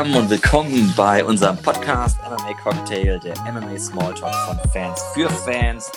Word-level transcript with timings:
zusammen 0.00 0.16
und 0.16 0.30
willkommen 0.30 0.94
bei 0.96 1.22
unserem 1.22 1.58
Podcast 1.58 2.16
MMA 2.22 2.54
Cocktail, 2.62 3.20
der 3.22 3.34
MMA 3.52 3.78
Smalltalk 3.78 4.34
von 4.34 4.70
Fans 4.72 5.02
für 5.12 5.28
Fans. 5.28 5.92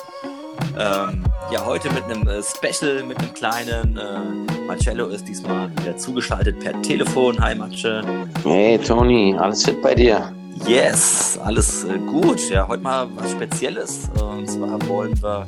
Ähm, 0.78 1.24
ja, 1.50 1.66
heute 1.66 1.90
mit 1.94 2.04
einem 2.04 2.28
äh, 2.28 2.42
Special, 2.44 3.02
mit 3.04 3.18
einem 3.20 3.34
kleinen. 3.34 3.98
Äh, 3.98 4.66
Marcello 4.68 5.08
ist 5.08 5.26
diesmal 5.26 5.72
wieder 5.78 5.96
zugeschaltet 5.96 6.60
per 6.60 6.82
Telefon. 6.82 7.40
Hi, 7.40 7.56
Marce. 7.56 8.04
Hey, 8.44 8.78
Tony, 8.78 9.38
alles 9.40 9.64
fit 9.64 9.82
bei 9.82 9.96
dir? 9.96 10.34
Yes, 10.68 11.40
alles 11.42 11.86
äh, 11.86 11.98
gut. 12.00 12.50
Ja, 12.50 12.68
heute 12.68 12.84
mal 12.84 13.08
was 13.16 13.32
Spezielles. 13.32 14.10
und 14.20 14.50
zwar 14.50 14.86
wollen 14.90 15.22
wir. 15.24 15.46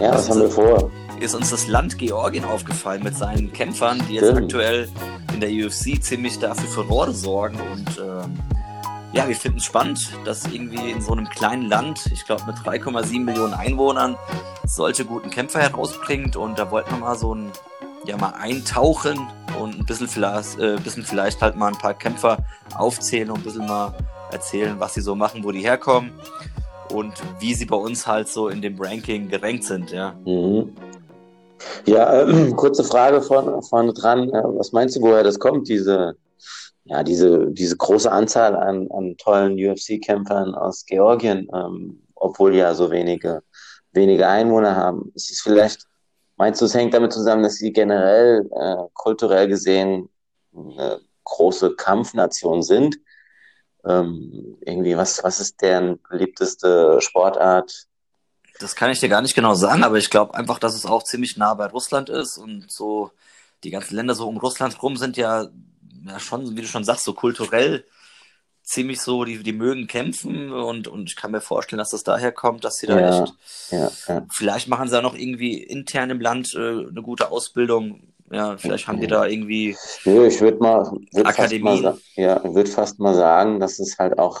Ja, 0.00 0.12
was 0.12 0.30
haben 0.30 0.42
wir 0.42 0.50
vor? 0.50 0.92
Ist 1.18 1.34
uns 1.34 1.50
das 1.50 1.66
Land 1.66 1.98
Georgien 1.98 2.44
aufgefallen 2.44 3.02
mit 3.02 3.16
seinen 3.16 3.52
Kämpfern, 3.52 4.00
die 4.08 4.14
jetzt 4.14 4.26
Stimmt. 4.26 4.42
aktuell 4.44 4.88
in 5.36 5.40
der 5.40 5.50
UFC 5.50 6.02
ziemlich 6.02 6.38
dafür 6.38 6.68
Furore 6.68 7.12
sorgen 7.12 7.58
und. 7.72 7.98
Ähm, 7.98 8.38
ja, 9.12 9.26
wir 9.28 9.36
finden 9.36 9.58
es 9.58 9.64
spannend, 9.64 10.10
dass 10.26 10.46
irgendwie 10.46 10.90
in 10.90 11.00
so 11.00 11.12
einem 11.12 11.26
kleinen 11.26 11.70
Land, 11.70 12.10
ich 12.12 12.26
glaube 12.26 12.42
mit 12.46 12.56
3,7 12.56 13.20
Millionen 13.20 13.54
Einwohnern, 13.54 14.16
solche 14.66 15.06
guten 15.06 15.30
Kämpfer 15.30 15.60
herausbringt. 15.60 16.36
Und 16.36 16.58
da 16.58 16.70
wollten 16.70 16.90
wir 16.90 16.98
mal 16.98 17.16
so 17.16 17.34
ein, 17.34 17.50
ja, 18.04 18.18
mal 18.18 18.34
eintauchen 18.34 19.26
und 19.58 19.78
ein 19.78 19.86
bisschen 19.86 20.08
vielleicht, 20.08 20.58
äh, 20.58 20.76
bisschen 20.82 21.04
vielleicht 21.04 21.40
halt 21.40 21.56
mal 21.56 21.68
ein 21.68 21.78
paar 21.78 21.94
Kämpfer 21.94 22.38
aufzählen 22.74 23.30
und 23.30 23.38
ein 23.38 23.44
bisschen 23.44 23.66
mal 23.66 23.94
erzählen, 24.32 24.78
was 24.78 24.94
sie 24.94 25.00
so 25.00 25.14
machen, 25.14 25.44
wo 25.44 25.50
die 25.50 25.62
herkommen 25.62 26.10
und 26.92 27.14
wie 27.38 27.54
sie 27.54 27.64
bei 27.64 27.76
uns 27.76 28.06
halt 28.06 28.28
so 28.28 28.48
in 28.48 28.60
dem 28.60 28.78
Ranking 28.78 29.28
gerankt 29.28 29.64
sind, 29.64 29.92
ja. 29.92 30.12
Mhm. 30.26 30.74
Ja, 31.86 32.22
äh, 32.22 32.50
kurze 32.52 32.84
Frage 32.84 33.22
vorne, 33.22 33.62
vorne 33.62 33.92
dran. 33.92 34.30
Äh, 34.30 34.42
was 34.44 34.72
meinst 34.72 34.96
du, 34.96 35.00
woher 35.00 35.22
das 35.22 35.38
kommt, 35.38 35.68
diese 35.68 36.16
ja, 36.86 37.02
diese, 37.02 37.50
diese 37.50 37.76
große 37.76 38.10
Anzahl 38.10 38.54
an, 38.54 38.88
an 38.92 39.16
tollen 39.16 39.54
UFC-Kämpfern 39.54 40.54
aus 40.54 40.86
Georgien, 40.86 41.48
ähm, 41.52 42.06
obwohl 42.14 42.54
ja 42.54 42.74
so 42.74 42.90
wenige, 42.90 43.42
wenige 43.92 44.26
Einwohner 44.26 44.76
haben. 44.76 45.10
Ist 45.14 45.30
es 45.30 45.40
vielleicht, 45.40 45.84
meinst 46.36 46.60
du, 46.60 46.64
es 46.64 46.74
hängt 46.74 46.94
damit 46.94 47.12
zusammen, 47.12 47.42
dass 47.42 47.56
sie 47.56 47.72
generell 47.72 48.48
äh, 48.54 48.84
kulturell 48.94 49.48
gesehen 49.48 50.08
eine 50.54 51.00
große 51.24 51.74
Kampfnation 51.74 52.62
sind? 52.62 52.96
Ähm, 53.84 54.56
irgendwie, 54.60 54.96
was, 54.96 55.22
was 55.24 55.40
ist 55.40 55.60
deren 55.60 56.00
beliebteste 56.08 57.00
Sportart? 57.00 57.86
Das 58.60 58.74
kann 58.74 58.90
ich 58.90 59.00
dir 59.00 59.08
gar 59.08 59.22
nicht 59.22 59.34
genau 59.34 59.54
sagen, 59.54 59.84
aber 59.84 59.98
ich 59.98 60.10
glaube 60.10 60.34
einfach, 60.34 60.58
dass 60.58 60.74
es 60.74 60.86
auch 60.86 61.02
ziemlich 61.02 61.36
nah 61.36 61.54
bei 61.54 61.66
Russland 61.66 62.08
ist 62.08 62.38
und 62.38 62.70
so 62.70 63.10
die 63.64 63.70
ganzen 63.70 63.96
Länder 63.96 64.14
so 64.14 64.28
um 64.28 64.36
Russland 64.36 64.82
rum 64.82 64.96
sind 64.96 65.16
ja 65.16 65.48
ja 66.06 66.20
schon, 66.20 66.56
wie 66.56 66.62
du 66.62 66.66
schon 66.66 66.84
sagst, 66.84 67.04
so 67.04 67.12
kulturell 67.12 67.84
ziemlich 68.62 69.00
so, 69.00 69.24
die, 69.24 69.42
die 69.42 69.52
mögen 69.52 69.86
kämpfen 69.86 70.52
und, 70.52 70.88
und 70.88 71.08
ich 71.08 71.16
kann 71.16 71.30
mir 71.30 71.40
vorstellen, 71.40 71.78
dass 71.78 71.90
das 71.90 72.02
daher 72.02 72.32
kommt, 72.32 72.64
dass 72.64 72.78
sie 72.78 72.88
da 72.88 72.98
ja, 72.98 73.22
echt, 73.22 73.34
ja, 73.70 73.90
ja. 74.08 74.26
vielleicht 74.32 74.66
machen 74.66 74.88
sie 74.88 74.96
ja 74.96 75.02
noch 75.02 75.14
irgendwie 75.14 75.62
intern 75.62 76.10
im 76.10 76.20
Land 76.20 76.52
äh, 76.54 76.58
eine 76.58 77.02
gute 77.02 77.30
Ausbildung. 77.30 78.12
Ja, 78.28 78.56
vielleicht 78.56 78.88
haben 78.88 79.00
die 79.00 79.06
da 79.06 79.24
irgendwie 79.24 79.76
Nö, 80.04 80.26
ich 80.26 80.40
würde 80.40 80.58
mal, 80.58 80.90
würd 81.12 81.26
Akademien. 81.26 81.84
Fast 81.84 82.16
mal, 82.16 82.24
ja, 82.24 82.42
würde 82.42 82.68
fast 82.68 82.98
mal 82.98 83.14
sagen, 83.14 83.60
dass 83.60 83.78
es 83.78 83.96
halt 84.00 84.18
auch, 84.18 84.40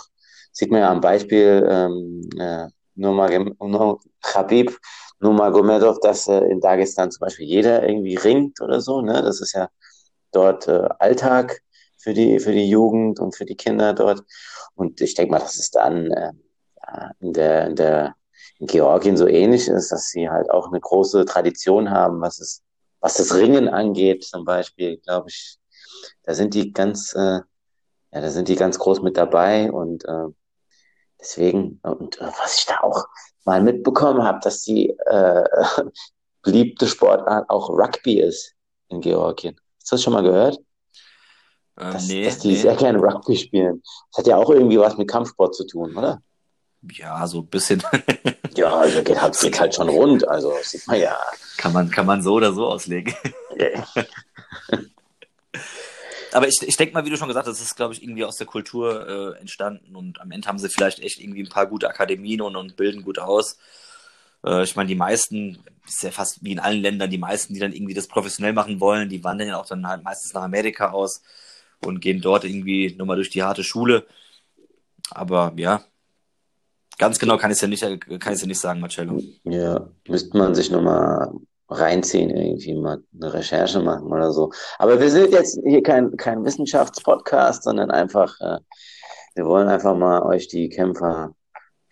sieht 0.50 0.72
man 0.72 0.80
ja 0.80 0.90
am 0.90 1.00
Beispiel 1.00 1.64
ähm, 1.70 2.28
äh, 2.36 2.66
Khabib 2.96 4.78
Nurmagomedov, 5.20 6.00
dass 6.00 6.28
äh, 6.28 6.40
in 6.40 6.60
Dagestan 6.60 7.10
zum 7.10 7.20
Beispiel 7.20 7.46
jeder 7.46 7.88
irgendwie 7.88 8.16
ringt 8.16 8.60
oder 8.60 8.80
so, 8.80 9.00
ne? 9.00 9.22
Das 9.22 9.40
ist 9.40 9.52
ja 9.52 9.68
dort 10.32 10.68
äh, 10.68 10.88
Alltag 10.98 11.62
für 11.96 12.12
die, 12.14 12.38
für 12.38 12.52
die 12.52 12.68
Jugend 12.68 13.18
und 13.20 13.34
für 13.34 13.46
die 13.46 13.56
Kinder 13.56 13.94
dort. 13.94 14.22
Und 14.74 15.00
ich 15.00 15.14
denke 15.14 15.32
mal, 15.32 15.38
dass 15.38 15.56
es 15.56 15.70
dann 15.70 16.10
äh, 16.10 16.32
in, 17.20 17.32
der, 17.32 17.66
in, 17.68 17.76
der, 17.76 18.14
in 18.58 18.66
Georgien 18.66 19.16
so 19.16 19.26
ähnlich 19.26 19.68
ist, 19.68 19.90
dass 19.90 20.10
sie 20.10 20.28
halt 20.28 20.50
auch 20.50 20.68
eine 20.68 20.80
große 20.80 21.24
Tradition 21.24 21.90
haben, 21.90 22.20
was 22.20 22.38
es, 22.38 22.62
was 23.00 23.14
das 23.14 23.34
Ringen 23.34 23.68
angeht, 23.68 24.24
zum 24.24 24.44
Beispiel, 24.44 24.98
glaube 24.98 25.30
ich. 25.30 25.58
Da 26.24 26.34
sind 26.34 26.54
die 26.54 26.72
ganz, 26.72 27.14
äh, 27.14 27.40
ja, 28.12 28.20
da 28.20 28.30
sind 28.30 28.48
die 28.48 28.56
ganz 28.56 28.78
groß 28.78 29.02
mit 29.02 29.16
dabei 29.16 29.72
und 29.72 30.04
äh, 30.04 30.26
deswegen, 31.20 31.80
und 31.82 32.20
äh, 32.20 32.26
was 32.40 32.58
ich 32.58 32.66
da 32.66 32.80
auch 32.80 33.06
mal 33.44 33.62
mitbekommen 33.62 34.22
habe, 34.22 34.40
dass 34.42 34.62
die 34.62 34.90
äh, 35.06 35.44
beliebte 36.42 36.86
Sportart 36.86 37.48
auch 37.48 37.70
Rugby 37.70 38.20
ist 38.20 38.54
in 38.88 39.00
Georgien. 39.00 39.56
Hast 39.80 39.92
du 39.92 39.96
das 39.96 40.02
schon 40.02 40.12
mal 40.12 40.22
gehört? 40.22 40.58
Ähm, 41.78 41.92
dass, 41.92 42.08
nee, 42.08 42.24
dass 42.24 42.38
die 42.38 42.52
nee. 42.52 42.56
sehr 42.56 42.76
gerne 42.76 42.98
Rugby 42.98 43.36
spielen. 43.36 43.82
Das 44.10 44.18
hat 44.18 44.26
ja 44.26 44.36
auch 44.36 44.50
irgendwie 44.50 44.78
was 44.78 44.96
mit 44.96 45.08
Kampfsport 45.08 45.54
zu 45.54 45.66
tun, 45.66 45.96
oder? 45.96 46.20
Ja, 46.92 47.26
so 47.26 47.40
ein 47.40 47.46
bisschen. 47.46 47.82
ja, 48.56 48.74
also 48.74 49.02
geht 49.02 49.20
halt, 49.20 49.38
geht 49.38 49.60
halt 49.60 49.74
schon 49.74 49.88
rund. 49.88 50.26
Also 50.28 50.52
sieht 50.62 50.86
man 50.86 51.00
ja. 51.00 51.18
Kann 51.56 51.72
man, 51.72 51.90
kann 51.90 52.06
man 52.06 52.22
so 52.22 52.34
oder 52.34 52.52
so 52.52 52.66
auslegen. 52.66 53.14
Aber 56.36 56.46
ich, 56.46 56.56
ich 56.60 56.76
denke 56.76 56.92
mal, 56.92 57.02
wie 57.06 57.08
du 57.08 57.16
schon 57.16 57.28
gesagt 57.28 57.46
hast, 57.46 57.58
das 57.58 57.66
ist, 57.66 57.76
glaube 57.76 57.94
ich, 57.94 58.02
irgendwie 58.02 58.22
aus 58.22 58.36
der 58.36 58.46
Kultur 58.46 59.34
äh, 59.36 59.40
entstanden 59.40 59.96
und 59.96 60.20
am 60.20 60.30
Ende 60.30 60.46
haben 60.46 60.58
sie 60.58 60.68
vielleicht 60.68 60.98
echt 60.98 61.18
irgendwie 61.18 61.42
ein 61.42 61.48
paar 61.48 61.66
gute 61.66 61.88
Akademien 61.88 62.42
und, 62.42 62.56
und 62.56 62.76
bilden 62.76 63.02
gut 63.02 63.18
aus. 63.18 63.56
Äh, 64.44 64.62
ich 64.64 64.76
meine, 64.76 64.88
die 64.88 64.96
meisten, 64.96 65.58
ist 65.88 66.02
ja 66.02 66.10
fast 66.10 66.44
wie 66.44 66.52
in 66.52 66.58
allen 66.58 66.82
Ländern, 66.82 67.08
die 67.08 67.16
meisten, 67.16 67.54
die 67.54 67.60
dann 67.60 67.72
irgendwie 67.72 67.94
das 67.94 68.06
professionell 68.06 68.52
machen 68.52 68.80
wollen, 68.80 69.08
die 69.08 69.24
wandern 69.24 69.48
ja 69.48 69.58
auch 69.58 69.64
dann 69.64 69.88
halt 69.88 70.04
meistens 70.04 70.34
nach 70.34 70.42
Amerika 70.42 70.90
aus 70.90 71.22
und 71.82 72.00
gehen 72.00 72.20
dort 72.20 72.44
irgendwie 72.44 72.94
nochmal 72.98 73.16
durch 73.16 73.30
die 73.30 73.42
harte 73.42 73.64
Schule. 73.64 74.04
Aber 75.08 75.54
ja, 75.56 75.84
ganz 76.98 77.18
genau 77.18 77.38
kann 77.38 77.50
ich 77.50 77.62
es 77.62 77.80
ja 77.80 77.88
ich 77.88 78.40
ja 78.42 78.46
nicht 78.46 78.60
sagen, 78.60 78.80
Marcello. 78.80 79.22
Ja, 79.44 79.88
müsste 80.06 80.36
man 80.36 80.54
sich 80.54 80.70
nochmal 80.70 81.32
reinziehen, 81.68 82.30
irgendwie 82.30 82.74
mal 82.74 83.02
eine 83.20 83.32
Recherche 83.32 83.80
machen 83.80 84.06
oder 84.12 84.32
so. 84.32 84.52
Aber 84.78 85.00
wir 85.00 85.10
sind 85.10 85.32
jetzt 85.32 85.58
hier 85.64 85.82
kein, 85.82 86.16
kein 86.16 86.44
Wissenschaftspodcast, 86.44 87.64
sondern 87.64 87.90
einfach, 87.90 88.40
äh, 88.40 88.58
wir 89.34 89.46
wollen 89.46 89.68
einfach 89.68 89.96
mal 89.96 90.22
euch 90.22 90.48
die 90.48 90.68
Kämpfer 90.68 91.34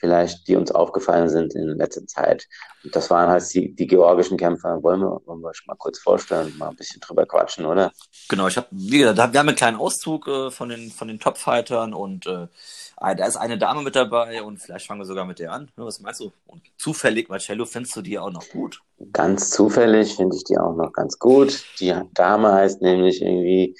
vielleicht, 0.04 0.46
die 0.48 0.56
uns 0.56 0.70
aufgefallen 0.70 1.30
sind 1.30 1.54
in 1.54 1.78
letzter 1.78 2.06
Zeit. 2.06 2.46
Und 2.82 2.94
das 2.94 3.08
waren 3.10 3.30
halt 3.30 3.42
die, 3.54 3.74
die 3.74 3.86
georgischen 3.86 4.36
Kämpfer. 4.36 4.82
Wollen 4.82 5.00
wir, 5.00 5.20
wollen 5.24 5.40
wir 5.40 5.54
schon 5.54 5.66
mal 5.66 5.76
kurz 5.76 5.98
vorstellen, 5.98 6.52
mal 6.58 6.68
ein 6.68 6.76
bisschen 6.76 7.00
drüber 7.00 7.24
quatschen, 7.24 7.64
oder? 7.64 7.90
Genau, 8.28 8.46
ich 8.46 8.56
habe, 8.58 8.68
gesagt, 8.70 9.32
wir 9.32 9.40
haben 9.40 9.48
einen 9.48 9.56
kleinen 9.56 9.78
Auszug 9.78 10.28
äh, 10.28 10.50
von 10.50 10.68
den, 10.68 10.90
von 10.90 11.08
den 11.08 11.20
Top-Fightern 11.20 11.94
und 11.94 12.26
äh, 12.26 12.48
da 12.96 13.26
ist 13.26 13.36
eine 13.36 13.58
Dame 13.58 13.82
mit 13.82 13.96
dabei 13.96 14.42
und 14.42 14.58
vielleicht 14.58 14.86
fangen 14.86 15.00
wir 15.00 15.06
sogar 15.06 15.24
mit 15.24 15.38
der 15.38 15.52
an. 15.52 15.70
Was 15.76 16.00
meinst 16.00 16.20
du? 16.20 16.32
Und 16.46 16.62
zufällig, 16.78 17.28
Marcello, 17.28 17.64
findest 17.64 17.96
du 17.96 18.02
die 18.02 18.18
auch 18.18 18.30
noch 18.30 18.48
gut? 18.48 18.80
Ganz 19.12 19.50
zufällig 19.50 20.14
finde 20.14 20.36
ich 20.36 20.44
die 20.44 20.56
auch 20.56 20.74
noch 20.76 20.92
ganz 20.92 21.18
gut. 21.18 21.64
Die 21.80 21.94
Dame 22.14 22.52
heißt 22.52 22.80
nämlich 22.82 23.20
irgendwie 23.20 23.76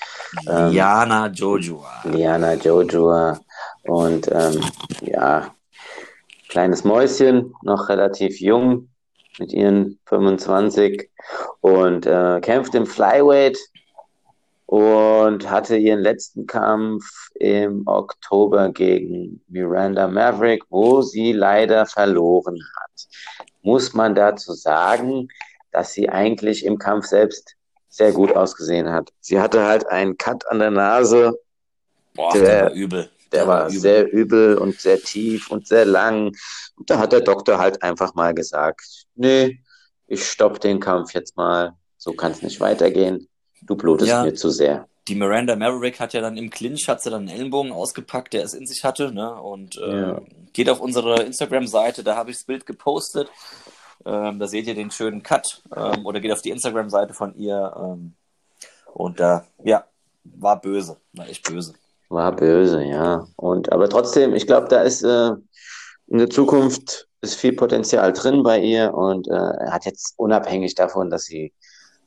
ähm, 0.49 0.73
Liana 0.73 1.29
Jojua. 1.29 2.03
Liana 2.05 2.55
Jojua. 2.55 3.39
Und 3.85 4.29
ähm, 4.33 4.61
ja, 5.03 5.55
kleines 6.49 6.85
Mäuschen, 6.85 7.55
noch 7.63 7.89
relativ 7.89 8.41
jung 8.41 8.89
mit 9.39 9.53
ihren 9.53 9.99
25 10.07 11.11
und 11.61 12.07
äh, 12.07 12.41
kämpft 12.41 12.75
im 12.75 12.87
Flyweight 12.87 13.59
und 14.67 15.51
hatte 15.51 15.77
ihren 15.77 16.01
letzten 16.01 16.47
Kampf 16.47 17.05
im 17.35 17.83
Oktober 17.87 18.71
gegen 18.71 19.43
Miranda 19.49 20.09
Maverick, 20.09 20.65
wo 20.71 21.03
sie 21.03 21.33
leider 21.33 21.87
verloren 21.87 22.59
hat. 22.81 23.07
Muss 23.63 23.95
man 23.95 24.15
dazu 24.15 24.53
sagen, 24.53 25.29
dass 25.71 25.93
sie 25.93 26.09
eigentlich 26.09 26.65
im 26.65 26.79
Kampf 26.79 27.07
selbst 27.07 27.57
sehr 27.89 28.13
gut 28.13 28.35
ausgesehen 28.35 28.91
hat. 28.91 29.13
Sie 29.21 29.41
hatte 29.41 29.65
halt 29.65 29.87
einen 29.87 30.17
Cut 30.17 30.47
an 30.49 30.59
der 30.59 30.71
Nase. 30.71 31.39
Boah, 32.15 32.33
der, 32.33 32.43
der 32.43 32.65
war 32.65 32.73
übel. 32.73 33.11
Der 33.33 33.47
war 33.47 33.67
übel. 33.69 33.81
sehr 33.81 34.13
übel 34.13 34.59
und 34.59 34.81
sehr 34.81 34.99
tief 34.99 35.51
und 35.51 35.67
sehr 35.67 35.85
lang. 35.85 36.33
Und 36.77 36.91
da 36.91 36.99
hat 36.99 37.13
der 37.13 37.21
Doktor 37.21 37.59
halt 37.59 37.83
einfach 37.83 38.15
mal 38.15 38.35
gesagt, 38.35 39.07
nee, 39.15 39.61
ich 40.07 40.27
stopp 40.27 40.61
den 40.61 40.81
Kampf 40.81 41.13
jetzt 41.15 41.37
mal. 41.37 41.75
So 41.97 42.13
kann 42.13 42.33
es 42.33 42.43
nicht 42.43 42.61
weitergehen. 42.61 43.29
Du 43.67 43.77
blutest 43.77 44.09
ja, 44.09 44.25
mir 44.25 44.35
zu 44.35 44.51
sehr. 44.51 44.87
Die 45.09 45.15
Miranda 45.15 45.57
Maverick 45.57 46.01
hat 46.01 46.13
ja 46.15 46.21
dann 46.21 46.37
im 46.37 46.51
Clinch, 46.51 46.89
hat 46.89 47.03
sie 47.03 47.11
dann 47.11 47.29
einen 47.29 47.37
Ellenbogen 47.37 47.73
ausgepackt, 47.73 48.33
der 48.33 48.45
es 48.45 48.55
in 48.55 48.67
sich 48.67 48.85
hatte, 48.85 49.13
ne? 49.13 49.35
Und 49.35 49.77
äh, 49.77 50.01
ja. 50.01 50.21
geht 50.53 50.71
auf 50.71 50.81
unsere 50.81 51.23
Instagram-Seite, 51.23 52.05
da 52.05 52.17
habe 52.17 52.31
ich 52.31 52.37
das 52.37 52.45
Bild 52.45 52.67
gepostet. 52.67 53.29
Ähm, 54.07 54.39
da 54.39 54.47
seht 54.47 54.67
ihr 54.67 54.75
den 54.75 54.91
schönen 54.91 55.23
Cut. 55.23 55.63
Ähm, 55.75 56.07
oder 56.07 56.21
geht 56.21 56.33
auf 56.33 56.43
die 56.43 56.51
Instagram-Seite 56.51 57.15
von 57.15 57.35
ihr. 57.37 57.75
Ähm, 57.77 58.15
und 58.93 59.21
da, 59.21 59.47
äh, 59.63 59.71
ja, 59.71 59.85
war 60.25 60.61
böse, 60.61 60.97
war 61.13 61.29
echt 61.29 61.47
böse. 61.49 61.75
War 62.09 62.35
böse, 62.35 62.83
ja. 62.85 63.27
Und 63.37 63.73
aber 63.73 63.89
trotzdem, 63.89 64.35
ich 64.35 64.47
glaube, 64.47 64.69
da 64.69 64.83
ist 64.83 65.03
äh, 65.03 65.33
in 66.07 66.19
der 66.19 66.31
Zukunft 66.31 67.09
ist 67.21 67.35
viel 67.37 67.55
Potenzial 67.55 68.13
drin 68.13 68.43
bei 68.43 68.61
ihr 68.61 68.93
und 68.93 69.29
äh, 69.29 69.71
hat 69.71 69.87
jetzt 69.87 70.15
unabhängig 70.17 70.75
davon, 70.75 71.11
dass 71.11 71.25
sie 71.25 71.53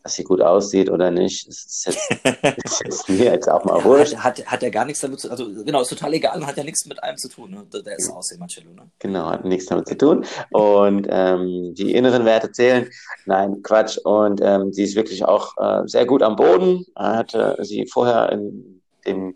dass 0.03 0.13
sie 0.13 0.23
gut 0.23 0.41
aussieht 0.41 0.89
oder 0.89 1.11
nicht, 1.11 1.47
ist 1.47 1.85
jetzt, 1.85 2.11
ist 2.63 2.83
jetzt 2.83 3.09
mir 3.09 3.25
jetzt 3.25 3.49
auch 3.49 3.63
mal 3.65 3.83
wurscht. 3.83 4.15
Hat, 4.15 4.39
hat, 4.39 4.45
hat 4.45 4.63
ja 4.63 4.69
gar 4.69 4.85
nichts 4.85 5.01
damit 5.01 5.19
zu 5.19 5.29
also 5.29 5.45
genau, 5.63 5.81
ist 5.81 5.89
total 5.89 6.13
egal 6.13 6.37
und 6.37 6.47
hat 6.47 6.57
ja 6.57 6.63
nichts 6.63 6.85
mit 6.85 7.01
einem 7.03 7.17
zu 7.17 7.29
tun. 7.29 7.51
Ne? 7.51 7.81
Der 7.83 7.97
ist 7.97 8.09
Aussehen, 8.09 8.39
Marcello, 8.39 8.71
ne? 8.71 8.89
Genau, 8.99 9.29
hat 9.29 9.45
nichts 9.45 9.65
damit 9.65 9.87
zu 9.87 9.97
tun. 9.97 10.25
Und 10.51 11.07
ähm, 11.09 11.73
die 11.75 11.93
inneren 11.93 12.25
Werte 12.25 12.51
zählen. 12.51 12.89
Nein, 13.25 13.61
Quatsch. 13.63 13.97
Und 13.97 14.41
ähm, 14.43 14.71
sie 14.71 14.83
ist 14.83 14.95
wirklich 14.95 15.25
auch 15.25 15.57
äh, 15.57 15.87
sehr 15.87 16.05
gut 16.05 16.23
am 16.23 16.35
Boden. 16.35 16.85
Er 16.95 17.17
hatte 17.17 17.57
sie 17.61 17.85
vorher 17.87 18.31
in 18.31 18.81
dem 19.05 19.35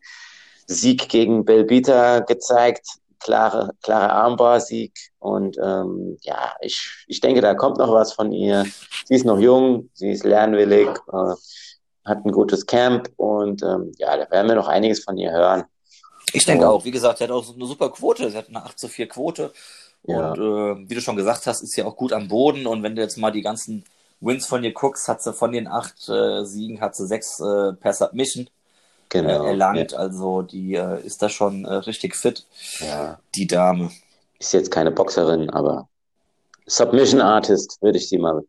Sieg 0.68 1.10
gegen 1.10 1.46
Belbita 1.46 2.20
gezeigt, 2.20 2.88
klare, 3.22 3.72
klare 3.82 4.12
Armbar-Sieg. 4.12 4.94
Und 5.20 5.58
ähm, 5.64 6.18
ja, 6.22 6.54
ich, 6.62 7.06
ich 7.08 7.22
denke, 7.22 7.42
da 7.42 7.54
kommt 7.56 7.78
noch 7.78 7.94
was 7.94 8.14
von 8.14 8.32
ihr. 8.32 8.66
Sie 9.06 9.16
ist 9.16 9.26
noch 9.26 9.40
jung, 9.40 9.90
sie 9.94 10.12
ist 10.12 10.24
lernwillig, 10.24 10.90
äh, 10.90 11.34
hat 12.06 12.26
ein 12.26 12.32
gutes 12.32 12.66
Camp 12.66 13.10
und 13.18 13.62
ähm, 13.64 13.92
ja, 13.98 14.18
da 14.18 14.30
werden 14.32 14.48
wir 14.48 14.56
noch 14.56 14.68
einiges 14.68 15.04
von 15.04 15.18
ihr 15.18 15.32
hören. 15.32 15.64
Ich 16.34 16.46
denke 16.46 16.68
auch, 16.68 16.86
wie 16.86 16.92
gesagt, 16.92 17.18
sie 17.18 17.24
hat 17.24 17.32
auch 17.32 17.54
eine 17.54 17.66
super 17.66 17.90
Quote. 17.90 18.30
Sie 18.30 18.38
hat 18.38 18.50
eine 18.50 18.64
8 18.64 18.80
zu 18.80 18.88
4 18.88 19.08
Quote. 19.08 19.52
Ja. 20.04 20.32
Und 20.32 20.40
äh, 20.40 20.90
wie 20.90 20.96
du 20.96 21.02
schon 21.02 21.16
gesagt 21.16 21.46
hast, 21.48 21.62
ist 21.62 21.74
sie 21.74 21.84
auch 21.84 21.96
gut 21.96 22.14
am 22.14 22.28
Boden. 22.28 22.68
Und 22.68 22.84
wenn 22.84 22.96
du 22.96 23.02
jetzt 23.02 23.18
mal 23.18 23.32
die 23.32 23.42
ganzen 23.42 23.84
Wins 24.20 24.46
von 24.46 24.64
ihr 24.64 24.74
guckst, 24.74 25.08
hat 25.08 25.22
sie 25.22 25.34
von 25.34 25.52
den 25.52 25.68
acht 25.68 26.08
äh, 26.10 26.44
Siegen 26.46 26.80
hat 26.80 26.96
sie 26.96 27.08
sechs 27.08 27.40
äh, 27.40 27.74
per 27.74 27.94
Submission 27.94 28.50
genau, 29.12 29.46
äh, 29.46 29.50
erlangt. 29.50 29.92
Ja. 29.92 29.98
Also 30.00 30.42
die 30.42 30.76
äh, 30.76 31.06
ist 31.06 31.22
da 31.22 31.30
schon 31.30 31.66
äh, 31.66 31.74
richtig 31.74 32.16
fit, 32.16 32.48
ja. 32.80 33.20
die 33.36 33.46
Dame. 33.46 33.92
Ist 34.40 34.54
jetzt 34.54 34.72
keine 34.72 34.90
Boxerin, 34.90 35.52
aber 35.52 35.88
Submission 36.66 37.22
Artist 37.22 37.78
würde 37.82 38.00
ich 38.00 38.10
sie 38.10 38.18
mal 38.18 38.44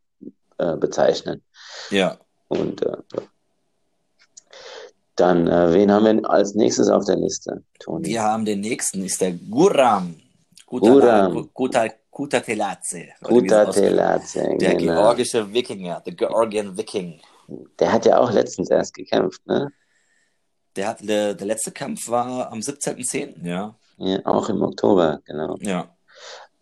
bezeichnen. 0.78 1.42
Ja. 1.90 2.16
Und 2.48 2.82
dann, 5.16 5.46
äh, 5.46 5.74
wen 5.74 5.92
haben 5.92 6.04
wir 6.04 6.30
als 6.30 6.54
nächstes 6.54 6.88
auf 6.88 7.04
der 7.04 7.16
Liste, 7.16 7.62
Toni? 7.78 8.08
Wir 8.08 8.22
haben 8.22 8.44
den 8.44 8.60
nächsten, 8.60 9.04
ist 9.04 9.20
der 9.20 9.32
Guram. 9.32 10.16
Guram. 10.66 11.48
Guta, 11.52 11.88
Kuta 12.10 12.40
Telatze. 12.40 13.08
Kuta 13.22 13.66
Telatze, 13.66 14.56
Der 14.58 14.74
genau. 14.74 14.94
georgische 14.94 15.52
Wikinger, 15.52 16.00
der 16.00 16.14
Georgian 16.14 16.76
Viking. 16.76 17.20
Der 17.78 17.92
hat 17.92 18.06
ja 18.06 18.18
auch 18.18 18.32
letztens 18.32 18.70
erst 18.70 18.94
gekämpft, 18.94 19.46
ne? 19.46 19.70
Der, 20.76 20.88
hat, 20.88 20.98
der, 21.02 21.34
der 21.34 21.46
letzte 21.46 21.72
Kampf 21.72 22.08
war 22.08 22.50
am 22.50 22.60
17.10., 22.60 23.46
ja. 23.46 23.74
ja. 23.98 24.18
Auch 24.24 24.48
im 24.48 24.62
Oktober, 24.62 25.20
genau. 25.24 25.56
Ja. 25.60 25.94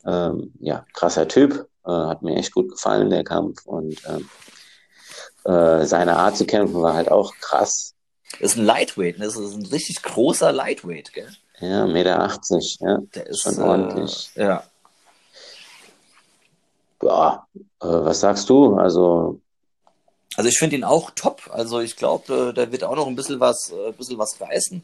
Ähm, 0.04 0.52
ja, 0.58 0.84
krasser 0.94 1.28
Typ. 1.28 1.68
Äh, 1.86 1.90
hat 1.90 2.22
mir 2.22 2.36
echt 2.36 2.52
gut 2.52 2.70
gefallen, 2.70 3.10
der 3.10 3.24
Kampf. 3.24 3.64
Und 3.66 4.00
ähm, 4.08 4.28
äh, 5.44 5.84
seine 5.86 6.16
Art 6.16 6.36
zu 6.36 6.44
kämpfen 6.44 6.82
war 6.82 6.94
halt 6.94 7.10
auch 7.10 7.32
krass. 7.40 7.94
Das 8.40 8.52
ist 8.52 8.58
ein 8.58 8.64
Lightweight, 8.64 9.18
ne? 9.18 9.26
Das 9.26 9.36
ist 9.36 9.54
ein 9.54 9.66
richtig 9.66 10.02
großer 10.02 10.52
Lightweight, 10.52 11.12
gell? 11.12 11.28
Ja, 11.60 11.84
1,80 11.84 11.92
Meter, 11.92 12.30
ja. 12.80 12.98
Der 13.14 13.26
ist 13.26 13.42
schon 13.42 13.58
ordentlich. 13.58 14.30
Äh, 14.34 14.44
ja. 14.44 14.64
Ja, 17.02 17.46
äh, 17.54 17.86
was 17.86 18.20
sagst 18.20 18.48
du? 18.48 18.76
Also 18.76 19.40
also 20.36 20.48
ich 20.48 20.58
finde 20.58 20.76
ihn 20.76 20.84
auch 20.84 21.10
top. 21.10 21.50
Also 21.52 21.80
ich 21.80 21.96
glaube, 21.96 22.50
äh, 22.50 22.54
der 22.54 22.72
wird 22.72 22.84
auch 22.84 22.96
noch 22.96 23.06
ein 23.06 23.16
bisschen 23.16 23.40
was, 23.40 23.72
ein 23.72 23.90
äh, 23.90 23.92
bisschen 23.92 24.18
was 24.18 24.40
reißen. 24.40 24.82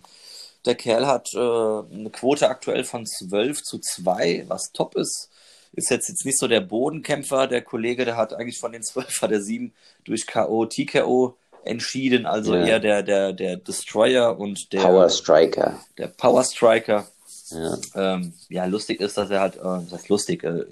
Der 0.65 0.75
Kerl 0.75 1.07
hat 1.07 1.33
äh, 1.35 1.39
eine 1.39 2.11
Quote 2.11 2.49
aktuell 2.49 2.85
von 2.85 3.07
12 3.07 3.63
zu 3.63 3.79
2, 3.79 4.47
was 4.49 4.73
top 4.73 4.97
ist. 4.97 5.31
Ist 5.73 5.91
jetzt, 5.91 6.09
jetzt 6.09 6.25
nicht 6.25 6.39
so 6.39 6.49
der 6.49 6.61
Bodenkämpfer. 6.61 7.47
Der 7.47 7.63
Kollege, 7.63 8.05
der 8.05 8.17
hat 8.17 8.33
eigentlich 8.33 8.59
von 8.59 8.73
den 8.73 8.83
12 8.83 9.07
hat 9.23 9.31
er 9.31 9.41
7 9.41 9.73
durch 10.05 10.27
K.O., 10.27 10.67
TKO 10.67 11.37
entschieden. 11.65 12.27
Also 12.27 12.55
ja. 12.55 12.67
eher 12.67 12.81
der, 12.81 13.03
der, 13.03 13.33
der 13.33 13.57
Destroyer 13.57 14.39
und 14.39 14.73
der 14.73 14.81
Power 14.81 15.09
Striker. 15.09 15.79
Der 15.99 16.09
Power 16.09 16.43
Striker. 16.43 17.07
Ja. 17.51 17.79
Ähm, 17.95 18.33
ja, 18.49 18.65
lustig 18.65 19.01
ist, 19.01 19.17
dass 19.17 19.31
er 19.31 19.41
halt, 19.41 19.57
äh, 19.57 19.61
das 19.63 19.93
heißt 19.93 20.09
lustig, 20.09 20.43
äh, 20.43 20.65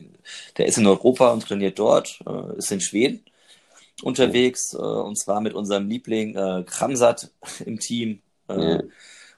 der 0.56 0.66
ist 0.66 0.78
in 0.78 0.86
Europa 0.86 1.30
und 1.30 1.46
trainiert 1.46 1.78
dort, 1.78 2.18
äh, 2.26 2.58
ist 2.58 2.72
in 2.72 2.80
Schweden 2.80 3.24
unterwegs, 4.04 4.74
äh, 4.74 4.76
und 4.76 5.16
zwar 5.18 5.40
mit 5.40 5.54
unserem 5.54 5.88
Liebling 5.88 6.36
äh, 6.36 6.64
Kramsat 6.64 7.30
im 7.64 7.78
Team. 7.78 8.20
Äh, 8.48 8.74
ja. 8.74 8.82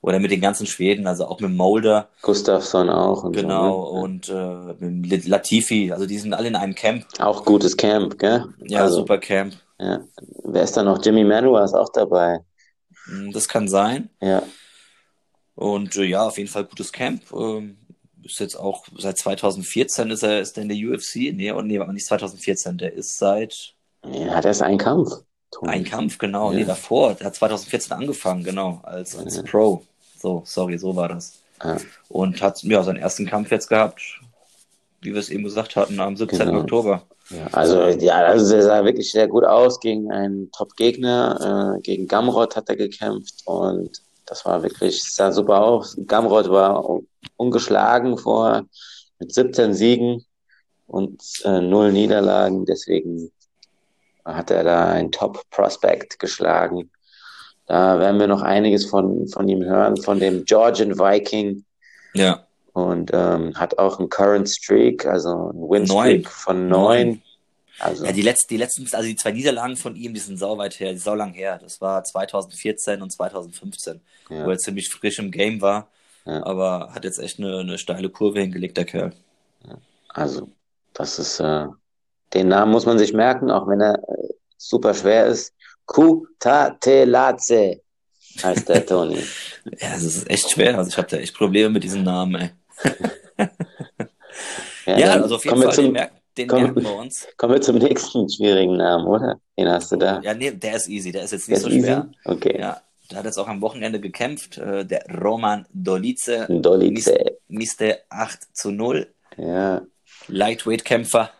Oder 0.02 0.20
mit 0.20 0.30
den 0.30 0.40
ganzen 0.40 0.66
Schweden, 0.66 1.06
also 1.06 1.26
auch 1.26 1.40
mit 1.40 1.50
Molder. 1.50 2.10
Gustafsson 2.22 2.90
auch. 2.90 3.24
Und 3.24 3.34
genau, 3.34 3.86
so, 3.86 3.94
ne? 3.94 4.00
und 4.02 4.28
äh, 4.28 4.84
mit 4.84 5.26
Latifi, 5.26 5.90
also 5.90 6.06
die 6.06 6.18
sind 6.18 6.34
alle 6.34 6.48
in 6.48 6.54
einem 6.54 6.74
Camp. 6.74 7.06
Auch 7.18 7.44
gutes 7.44 7.76
Camp, 7.76 8.18
gell? 8.18 8.44
Ja, 8.64 8.82
also, 8.82 8.98
super 8.98 9.18
Camp. 9.18 9.54
Ja. 9.80 10.00
Wer 10.44 10.62
ist 10.62 10.76
da 10.76 10.82
noch? 10.82 11.04
Jimmy 11.04 11.24
Manua 11.24 11.64
ist 11.64 11.74
auch 11.74 11.88
dabei. 11.88 12.40
Hm, 13.06 13.32
das 13.32 13.48
kann 13.48 13.68
sein. 13.68 14.10
Ja. 14.20 14.42
Und 15.54 15.96
äh, 15.96 16.04
ja, 16.04 16.26
auf 16.26 16.38
jeden 16.38 16.50
Fall 16.50 16.64
gutes 16.64 16.92
Camp. 16.92 17.22
Ähm, 17.32 17.78
ist 18.22 18.40
jetzt 18.40 18.56
auch 18.56 18.84
seit 18.98 19.18
2014 19.18 20.10
ist 20.10 20.22
er 20.22 20.40
ist 20.40 20.56
er 20.56 20.64
in 20.64 20.68
der 20.68 20.76
UFC. 20.76 21.32
Nee, 21.32 21.50
und 21.52 21.66
nee, 21.66 21.78
aber 21.78 21.92
nicht 21.92 22.06
2014, 22.06 22.78
der 22.78 22.92
ist 22.92 23.18
seit 23.18 23.75
ja, 24.12 24.34
hat 24.34 24.44
erst 24.44 24.62
einen 24.62 24.78
Kampf. 24.78 25.10
Tony. 25.50 25.72
Ein 25.72 25.84
Kampf, 25.84 26.18
genau. 26.18 26.50
Ja. 26.50 26.58
Nee, 26.58 26.64
davor. 26.64 27.14
Der 27.14 27.28
hat 27.28 27.34
2014 27.34 27.92
angefangen, 27.92 28.44
genau, 28.44 28.80
als, 28.82 29.16
als 29.16 29.36
ja. 29.36 29.42
Pro. 29.42 29.82
So, 30.18 30.42
sorry, 30.44 30.78
so 30.78 30.94
war 30.94 31.08
das. 31.08 31.40
Ja. 31.62 31.76
Und 32.08 32.42
hat 32.42 32.62
ja 32.62 32.82
seinen 32.82 32.98
ersten 32.98 33.26
Kampf 33.26 33.50
jetzt 33.50 33.68
gehabt, 33.68 34.00
wie 35.00 35.12
wir 35.12 35.20
es 35.20 35.30
eben 35.30 35.44
gesagt 35.44 35.76
hatten, 35.76 35.98
am 36.00 36.16
17. 36.16 36.38
Genau. 36.38 36.60
Oktober. 36.60 37.02
Ja, 37.30 37.46
also 37.52 37.82
ja, 37.86 38.14
also 38.24 38.54
er 38.54 38.62
sah 38.62 38.84
wirklich 38.84 39.10
sehr 39.10 39.26
gut 39.26 39.44
aus 39.44 39.80
gegen 39.80 40.12
einen 40.12 40.50
Top-Gegner. 40.52 41.76
Äh, 41.76 41.80
gegen 41.80 42.06
Gamrot 42.06 42.54
hat 42.54 42.68
er 42.68 42.76
gekämpft 42.76 43.42
und 43.46 44.02
das 44.26 44.44
war 44.44 44.62
wirklich, 44.62 45.02
sah 45.02 45.32
super 45.32 45.62
aus. 45.62 45.96
Gamrot 46.06 46.48
war 46.50 47.00
ungeschlagen 47.36 48.18
vor 48.18 48.64
mit 49.18 49.32
17 49.32 49.74
Siegen 49.74 50.24
und 50.86 51.20
äh, 51.44 51.60
null 51.60 51.92
Niederlagen. 51.92 52.64
Deswegen 52.64 53.32
hat 54.26 54.50
er 54.50 54.64
da 54.64 54.90
ein 54.90 55.12
Top-Prospect 55.12 56.18
geschlagen. 56.18 56.90
Da 57.66 57.98
werden 57.98 58.20
wir 58.20 58.26
noch 58.26 58.42
einiges 58.42 58.86
von, 58.86 59.26
von 59.28 59.48
ihm 59.48 59.64
hören, 59.64 59.96
von 59.96 60.18
dem 60.20 60.44
Georgian 60.44 60.98
Viking. 60.98 61.64
Ja. 62.14 62.46
Und 62.72 63.10
ähm, 63.14 63.54
hat 63.58 63.78
auch 63.78 63.98
einen 63.98 64.08
Current 64.08 64.48
Streak, 64.48 65.06
also 65.06 65.50
einen 65.50 65.62
Win-Streak 65.62 66.24
neun. 66.24 66.24
von 66.24 66.68
neun. 66.68 67.22
Also. 67.78 68.04
Ja, 68.04 68.12
die 68.12 68.22
letzten, 68.22 68.48
die 68.54 68.56
letzten, 68.58 68.82
also 68.94 69.06
die 69.06 69.16
zwei 69.16 69.32
Niederlagen 69.32 69.76
von 69.76 69.96
ihm, 69.96 70.14
die 70.14 70.20
sind 70.20 70.38
sau 70.38 70.56
weit 70.58 70.78
her, 70.80 70.92
die 70.92 70.98
sau 70.98 71.14
lang 71.14 71.32
her. 71.34 71.58
Das 71.62 71.80
war 71.80 72.02
2014 72.04 73.02
und 73.02 73.10
2015, 73.10 74.00
ja. 74.30 74.46
wo 74.46 74.50
er 74.50 74.58
ziemlich 74.58 74.88
frisch 74.88 75.18
im 75.18 75.30
Game 75.30 75.60
war. 75.60 75.88
Ja. 76.24 76.44
Aber 76.44 76.90
hat 76.92 77.04
jetzt 77.04 77.18
echt 77.18 77.38
eine, 77.38 77.58
eine 77.60 77.78
steile 77.78 78.08
Kurve 78.08 78.40
hingelegt, 78.40 78.76
der 78.76 78.84
Kerl. 78.84 79.12
Also, 80.08 80.48
das 80.94 81.18
ist, 81.18 81.40
äh, 81.40 81.66
den 82.34 82.48
Namen 82.48 82.72
muss 82.72 82.86
man 82.86 82.98
sich 82.98 83.12
merken, 83.12 83.50
auch 83.50 83.68
wenn 83.68 83.80
er 83.80 83.96
äh, 84.08 84.28
super 84.56 84.94
schwer 84.94 85.26
ist. 85.26 85.54
Kutatelatze 85.86 87.80
heißt 88.42 88.68
der 88.68 88.84
Toni. 88.84 89.18
ja, 89.80 89.90
das 89.90 90.02
ist 90.02 90.28
echt 90.30 90.50
schwer. 90.50 90.76
Also 90.76 90.90
ich 90.90 90.98
habe 90.98 91.08
da 91.08 91.16
echt 91.16 91.34
Probleme 91.34 91.70
mit 91.70 91.84
diesem 91.84 92.02
Namen, 92.02 92.34
ey. 92.34 92.50
ja, 94.86 94.98
ja 94.98 95.12
also 95.12 95.36
auf 95.36 95.44
jeden 95.44 95.62
Fall, 95.62 95.72
zum, 95.72 95.84
den, 95.84 95.92
merken, 95.92 96.16
den 96.36 96.48
komm, 96.48 96.62
merken 96.62 96.82
wir 96.82 96.94
uns. 96.98 97.26
Kommen 97.36 97.54
wir 97.54 97.60
zum 97.60 97.78
nächsten 97.78 98.28
schwierigen 98.28 98.76
Namen, 98.76 99.06
oder? 99.06 99.40
Den 99.56 99.68
hast 99.68 99.92
du 99.92 99.96
da. 99.96 100.20
Ja, 100.20 100.34
nee, 100.34 100.50
der 100.50 100.76
ist 100.76 100.88
easy, 100.88 101.12
der 101.12 101.24
ist 101.24 101.32
jetzt 101.32 101.48
nicht 101.48 101.64
der 101.64 101.70
so 101.70 101.80
schwer. 101.80 102.08
Easy? 102.08 102.18
Okay. 102.24 102.58
Ja, 102.60 102.82
der 103.10 103.18
hat 103.18 103.24
jetzt 103.24 103.38
auch 103.38 103.48
am 103.48 103.60
Wochenende 103.60 104.00
gekämpft, 104.00 104.58
äh, 104.58 104.84
der 104.84 105.04
Roman 105.22 105.66
Dolice. 105.72 106.46
Dolice. 106.48 107.38
Miste 107.48 108.00
8 108.08 108.56
zu 108.56 108.70
0. 108.70 109.06
Ja. 109.36 109.82
Lightweight-Kämpfer. 110.28 111.30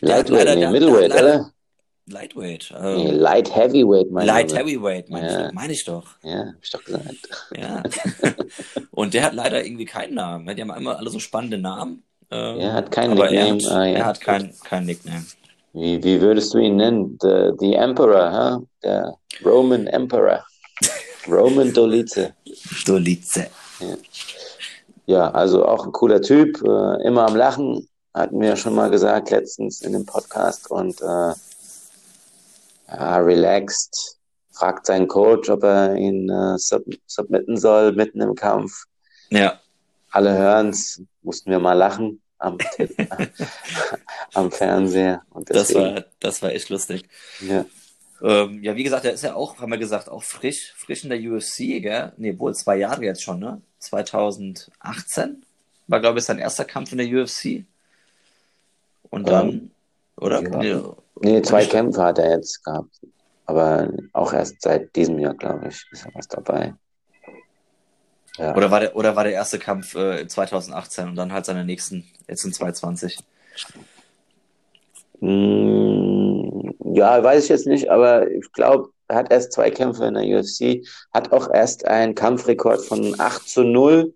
Lightweight, 0.00 0.56
nee, 0.56 0.66
Middleweight, 0.68 1.12
oder? 1.12 1.52
Lightweight. 2.06 2.74
Ähm, 2.76 2.96
nee, 2.96 3.10
Light 3.10 3.54
Heavyweight, 3.54 4.10
meine 4.10 4.26
Light 4.26 4.54
Heavyweight, 4.54 5.10
meine 5.10 5.30
ja. 5.30 5.46
ich, 5.46 5.52
mein 5.52 5.70
ich 5.70 5.84
doch. 5.84 6.04
Ja, 6.22 6.46
hab 6.46 6.62
ich 6.62 6.70
doch 6.70 6.84
gesagt. 6.84 7.28
Ja. 7.56 7.82
Und 8.90 9.14
der 9.14 9.24
hat 9.24 9.34
leider 9.34 9.64
irgendwie 9.64 9.84
keinen 9.84 10.14
Namen. 10.14 10.54
Die 10.54 10.62
haben 10.62 10.70
immer 10.70 10.98
alle 10.98 11.10
so 11.10 11.18
spannende 11.18 11.58
Namen. 11.58 12.02
Ähm, 12.30 12.60
er 12.60 12.72
hat 12.72 12.90
keinen 12.90 13.14
Nickname. 13.14 13.36
Er 13.36 13.70
hat, 13.70 13.72
ah, 13.72 13.84
ja. 13.84 13.98
er 13.98 14.06
hat 14.06 14.20
kein, 14.20 14.54
kein 14.64 14.86
Nickname. 14.86 15.24
Wie, 15.72 16.02
wie 16.02 16.20
würdest 16.20 16.54
du 16.54 16.58
ihn 16.58 16.76
nennen? 16.76 17.18
The, 17.20 17.52
the 17.58 17.74
Emperor, 17.74 18.32
huh? 18.32 18.66
Der 18.82 19.16
Roman 19.44 19.86
Emperor. 19.86 20.44
Roman 21.28 21.72
Dolice. 21.72 22.34
Dolice. 22.86 23.48
Ja. 23.80 23.96
ja, 25.06 25.30
also 25.30 25.64
auch 25.64 25.84
ein 25.86 25.92
cooler 25.92 26.20
Typ, 26.20 26.60
äh, 26.62 27.06
immer 27.06 27.26
am 27.26 27.36
Lachen, 27.36 27.88
hatten 28.18 28.40
wir 28.40 28.48
ja 28.48 28.56
schon 28.56 28.74
mal 28.74 28.90
gesagt 28.90 29.30
letztens 29.30 29.82
in 29.82 29.92
dem 29.92 30.06
Podcast 30.06 30.70
und 30.70 31.00
äh, 31.00 31.32
ja, 32.88 33.16
relaxed, 33.18 34.18
fragt 34.52 34.86
seinen 34.86 35.08
Coach, 35.08 35.48
ob 35.50 35.62
er 35.62 35.94
ihn 35.94 36.28
äh, 36.28 36.58
sub 36.58 36.84
submitten 37.06 37.56
soll 37.56 37.92
mitten 37.92 38.20
im 38.20 38.34
Kampf. 38.34 38.84
Ja. 39.30 39.60
Alle 40.10 40.36
hören 40.36 40.70
es, 40.70 41.02
mussten 41.22 41.50
wir 41.50 41.58
mal 41.58 41.74
lachen 41.74 42.20
am, 42.38 42.58
am 44.34 44.50
Fernseher. 44.50 45.22
Und 45.30 45.50
das, 45.50 45.74
war, 45.74 46.04
das 46.20 46.42
war 46.42 46.50
echt 46.50 46.70
lustig. 46.70 47.08
Ja. 47.40 47.66
Ähm, 48.20 48.62
ja, 48.64 48.74
wie 48.74 48.82
gesagt, 48.82 49.04
er 49.04 49.12
ist 49.12 49.22
ja 49.22 49.34
auch, 49.34 49.58
haben 49.58 49.70
wir 49.70 49.78
gesagt, 49.78 50.08
auch 50.08 50.24
frisch, 50.24 50.74
frisch 50.76 51.04
in 51.04 51.10
der 51.10 51.20
UFC, 51.20 51.80
gell? 51.82 52.12
Nee, 52.16 52.38
wohl 52.38 52.54
zwei 52.54 52.76
Jahre 52.78 53.04
jetzt 53.04 53.22
schon, 53.22 53.38
ne? 53.38 53.60
2018 53.78 55.44
war, 55.86 56.00
glaube 56.00 56.18
ich, 56.18 56.24
sein 56.24 56.38
erster 56.38 56.64
Kampf 56.64 56.90
in 56.92 56.98
der 56.98 57.06
UFC. 57.06 57.64
Und 59.10 59.28
dann, 59.28 59.48
ähm, 59.48 59.70
oder? 60.16 60.42
Ja. 60.42 60.58
Nee, 60.58 60.82
nee, 61.20 61.42
zwei 61.42 61.64
Kämpfe 61.64 62.02
hat 62.02 62.18
er 62.18 62.30
jetzt 62.30 62.64
gehabt. 62.64 63.00
Aber 63.46 63.88
auch 64.12 64.32
erst 64.32 64.60
seit 64.60 64.94
diesem 64.94 65.18
Jahr, 65.18 65.34
glaube 65.34 65.68
ich, 65.68 65.86
ist 65.90 66.04
er 66.04 66.14
was 66.14 66.28
dabei. 66.28 66.74
Ja. 68.36 68.54
Oder, 68.54 68.70
war 68.70 68.80
der, 68.80 68.94
oder 68.94 69.16
war 69.16 69.24
der 69.24 69.32
erste 69.32 69.58
Kampf 69.58 69.94
äh, 69.94 70.26
2018 70.26 71.08
und 71.08 71.16
dann 71.16 71.32
halt 71.32 71.44
seine 71.44 71.64
nächsten, 71.64 72.04
jetzt 72.28 72.44
in 72.44 72.52
2020? 72.52 73.18
Mm, 75.20 76.70
ja, 76.94 77.22
weiß 77.22 77.44
ich 77.44 77.50
jetzt 77.50 77.66
nicht, 77.66 77.90
aber 77.90 78.30
ich 78.30 78.52
glaube, 78.52 78.90
er 79.08 79.16
hat 79.16 79.32
erst 79.32 79.52
zwei 79.52 79.70
Kämpfe 79.70 80.04
in 80.04 80.14
der 80.14 80.24
UFC, 80.24 80.86
hat 81.12 81.32
auch 81.32 81.52
erst 81.52 81.86
einen 81.86 82.14
Kampfrekord 82.14 82.84
von 82.84 83.18
8 83.18 83.48
zu 83.48 83.64
0. 83.64 84.14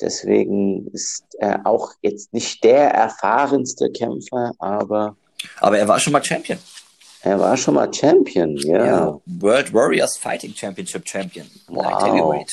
Deswegen 0.00 0.88
ist 0.88 1.24
er 1.38 1.66
auch 1.66 1.92
jetzt 2.02 2.32
nicht 2.32 2.62
der 2.64 2.90
erfahrenste 2.90 3.90
Kämpfer, 3.90 4.52
aber. 4.58 5.16
Aber 5.60 5.78
er 5.78 5.88
war 5.88 5.98
schon 5.98 6.12
mal 6.12 6.24
Champion. 6.24 6.58
Er 7.22 7.40
war 7.40 7.56
schon 7.56 7.74
mal 7.74 7.92
Champion, 7.92 8.56
ja. 8.58 8.86
ja 8.86 9.20
World 9.26 9.72
Warriors 9.72 10.16
Fighting 10.16 10.54
Championship 10.54 11.08
Champion. 11.08 11.46
Wow. 11.68 12.46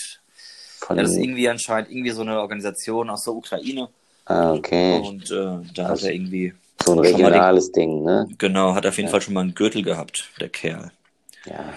Von 0.80 0.98
ja, 0.98 1.04
das 1.04 1.12
ist 1.12 1.18
irgendwie 1.18 1.48
anscheinend 1.48 1.92
irgendwie 1.92 2.10
so 2.10 2.22
eine 2.22 2.40
Organisation 2.40 3.10
aus 3.10 3.24
der 3.24 3.34
Ukraine. 3.34 3.90
Ah, 4.26 4.54
okay. 4.54 5.00
Und 5.00 5.30
äh, 5.32 5.60
da 5.76 5.88
also, 5.88 5.90
hat 5.90 6.04
er 6.04 6.14
irgendwie. 6.14 6.54
So 6.84 6.94
ein 6.94 7.00
regionales 7.00 7.72
den, 7.72 7.92
Ding, 7.92 8.04
ne? 8.04 8.28
Genau, 8.38 8.76
hat 8.76 8.86
auf 8.86 8.98
jeden 8.98 9.08
ja. 9.08 9.12
Fall 9.12 9.22
schon 9.22 9.34
mal 9.34 9.42
einen 9.42 9.54
Gürtel 9.54 9.84
gehabt, 9.84 10.30
der 10.42 10.50
Kerl. 10.50 10.92
Ja. 11.46 11.74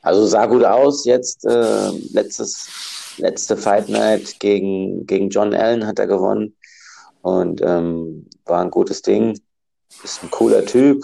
Also 0.00 0.26
sah 0.26 0.46
gut 0.46 0.64
aus. 0.64 1.04
Jetzt 1.04 1.44
äh, 1.44 1.90
letztes, 2.12 2.68
letzte 3.18 3.56
Fight 3.56 3.88
Night 3.88 4.40
gegen, 4.40 5.06
gegen 5.06 5.30
John 5.30 5.54
Allen 5.54 5.86
hat 5.86 5.98
er 5.98 6.06
gewonnen. 6.06 6.54
Und 7.22 7.60
ähm, 7.62 8.26
war 8.44 8.62
ein 8.62 8.70
gutes 8.70 9.02
Ding. 9.02 9.38
Ist 10.02 10.22
ein 10.22 10.30
cooler 10.30 10.64
Typ. 10.64 11.02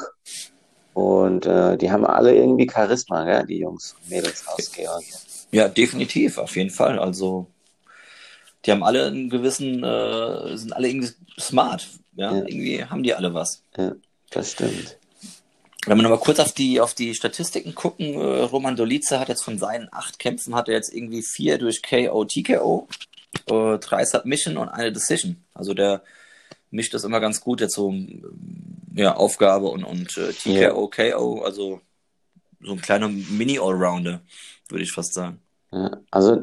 Und 0.95 1.45
äh, 1.45 1.77
die 1.77 1.91
haben 1.91 2.07
alle 2.07 2.35
irgendwie 2.35 2.71
Charisma, 2.73 3.25
gell? 3.25 3.47
die 3.47 3.59
Jungs 3.59 3.97
und 4.01 4.11
Mädels 4.11 4.47
aus 4.47 4.71
Georgien. 4.71 5.19
Ja, 5.51 5.69
definitiv, 5.69 6.39
auf 6.39 6.57
jeden 6.57 6.71
Fall. 6.71 6.99
Also, 6.99 7.47
die 8.65 8.71
haben 8.71 8.85
alle 8.85 9.07
einen 9.07 9.29
gewissen, 9.29 9.83
äh, 9.83 10.57
sind 10.57 10.73
alle 10.73 10.89
irgendwie 10.89 11.11
smart. 11.39 11.89
Ja? 12.17 12.33
ja? 12.33 12.39
irgendwie 12.39 12.85
haben 12.85 13.03
die 13.03 13.15
alle 13.15 13.35
was. 13.35 13.63
Ja, 13.77 13.93
das 14.31 14.53
stimmt. 14.53 14.97
Wenn 15.87 15.99
wir 15.99 16.03
nochmal 16.03 16.19
kurz 16.19 16.41
auf 16.41 16.53
die, 16.53 16.81
auf 16.81 16.95
die 16.95 17.15
Statistiken 17.15 17.75
gucken, 17.75 18.15
äh, 18.15 18.43
Roman 18.43 18.77
Dolice 18.77 19.19
hat 19.19 19.29
jetzt 19.29 19.43
von 19.43 19.59
seinen 19.59 19.89
acht 19.93 20.19
Kämpfen 20.19 20.55
hat 20.55 20.69
er 20.69 20.75
jetzt 20.75 20.95
irgendwie 20.95 21.23
vier 21.23 21.59
durch 21.59 21.83
KO, 21.83 22.25
TKO, 22.25 22.89
äh, 23.47 23.79
drei 23.79 24.05
Submission 24.05 24.57
und 24.57 24.69
eine 24.69 24.93
Decision. 24.93 25.45
Also 25.53 25.75
der 25.75 26.03
mischt 26.71 26.95
das 26.95 27.05
immer 27.05 27.21
ganz 27.21 27.41
gut 27.41 27.61
jetzt 27.61 27.75
so 27.75 27.93
ja, 28.95 29.15
Aufgabe 29.15 29.67
und, 29.67 29.85
und 29.85 30.17
äh, 30.17 30.33
TKO, 30.33 30.91
ja. 30.97 31.11
KO, 31.13 31.43
also 31.43 31.81
so 32.63 32.73
ein 32.73 32.81
kleiner 32.81 33.09
Mini-Allrounder, 33.09 34.21
würde 34.69 34.85
ich 34.85 34.93
fast 34.93 35.15
sagen. 35.15 35.41
Ja, 35.71 35.99
also, 36.11 36.41